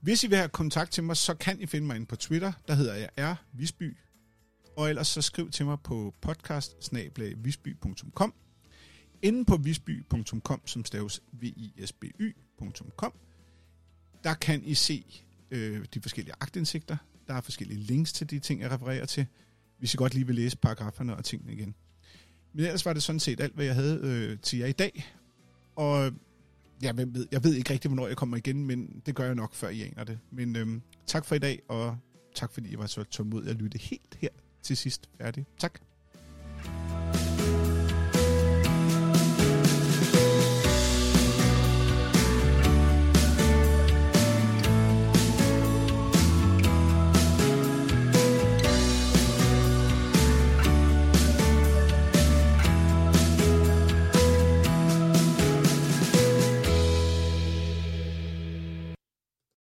Hvis 0.01 0.23
I 0.23 0.27
vil 0.27 0.37
have 0.37 0.49
kontakt 0.49 0.91
til 0.91 1.03
mig, 1.03 1.17
så 1.17 1.33
kan 1.33 1.61
I 1.61 1.65
finde 1.65 1.87
mig 1.87 1.95
ind 1.95 2.07
på 2.07 2.15
Twitter. 2.15 2.51
Der 2.67 2.73
hedder 2.73 2.95
jeg 2.95 3.09
R. 3.17 3.35
Visby. 3.53 3.97
Og 4.77 4.89
ellers 4.89 5.07
så 5.07 5.21
skriv 5.21 5.51
til 5.51 5.65
mig 5.65 5.77
på 5.83 6.13
podcast 6.21 6.75
Inde 9.21 9.45
på 9.45 9.57
visby.com, 9.57 10.61
som 10.65 10.85
staves 10.85 11.21
visby.com, 11.31 13.13
der 14.23 14.33
kan 14.33 14.63
I 14.63 14.73
se 14.73 15.23
øh, 15.51 15.85
de 15.93 16.01
forskellige 16.01 16.35
agtindsigter. 16.39 16.97
Der 17.27 17.33
er 17.33 17.41
forskellige 17.41 17.79
links 17.79 18.13
til 18.13 18.29
de 18.29 18.39
ting, 18.39 18.61
jeg 18.61 18.71
refererer 18.71 19.05
til, 19.05 19.25
hvis 19.79 19.93
I 19.93 19.97
godt 19.97 20.13
lige 20.13 20.25
vil 20.27 20.35
læse 20.35 20.57
paragraferne 20.57 21.15
og 21.15 21.25
tingene 21.25 21.53
igen. 21.53 21.75
Men 22.53 22.65
ellers 22.65 22.85
var 22.85 22.93
det 22.93 23.03
sådan 23.03 23.19
set 23.19 23.39
alt, 23.39 23.55
hvad 23.55 23.65
jeg 23.65 23.75
havde 23.75 23.99
øh, 24.03 24.39
til 24.39 24.59
jer 24.59 24.65
i 24.65 24.71
dag. 24.71 25.05
Og 25.75 26.11
ja, 26.81 26.91
hvem 26.91 27.13
ved, 27.13 27.27
jeg 27.31 27.43
ved 27.43 27.55
ikke 27.55 27.73
rigtig, 27.73 27.89
hvornår 27.89 28.07
jeg 28.07 28.17
kommer 28.17 28.37
igen, 28.37 28.65
men 28.65 29.01
det 29.05 29.15
gør 29.15 29.25
jeg 29.25 29.35
nok, 29.35 29.53
før 29.53 29.69
I 29.69 29.81
aner 29.81 30.03
det. 30.03 30.19
Men 30.31 30.55
øh, 30.55 30.67
tak 31.07 31.25
for 31.25 31.35
i 31.35 31.39
dag, 31.39 31.61
og 31.67 31.97
tak 32.35 32.53
fordi 32.53 32.69
I 32.69 32.77
var 32.77 32.85
så 32.85 33.03
tålmodige 33.03 33.49
at 33.49 33.55
lytte 33.55 33.77
helt 33.77 34.17
her 34.21 34.29
til 34.61 34.77
sidst 34.77 35.09
færdig. 35.17 35.45
Tak. 35.57 35.79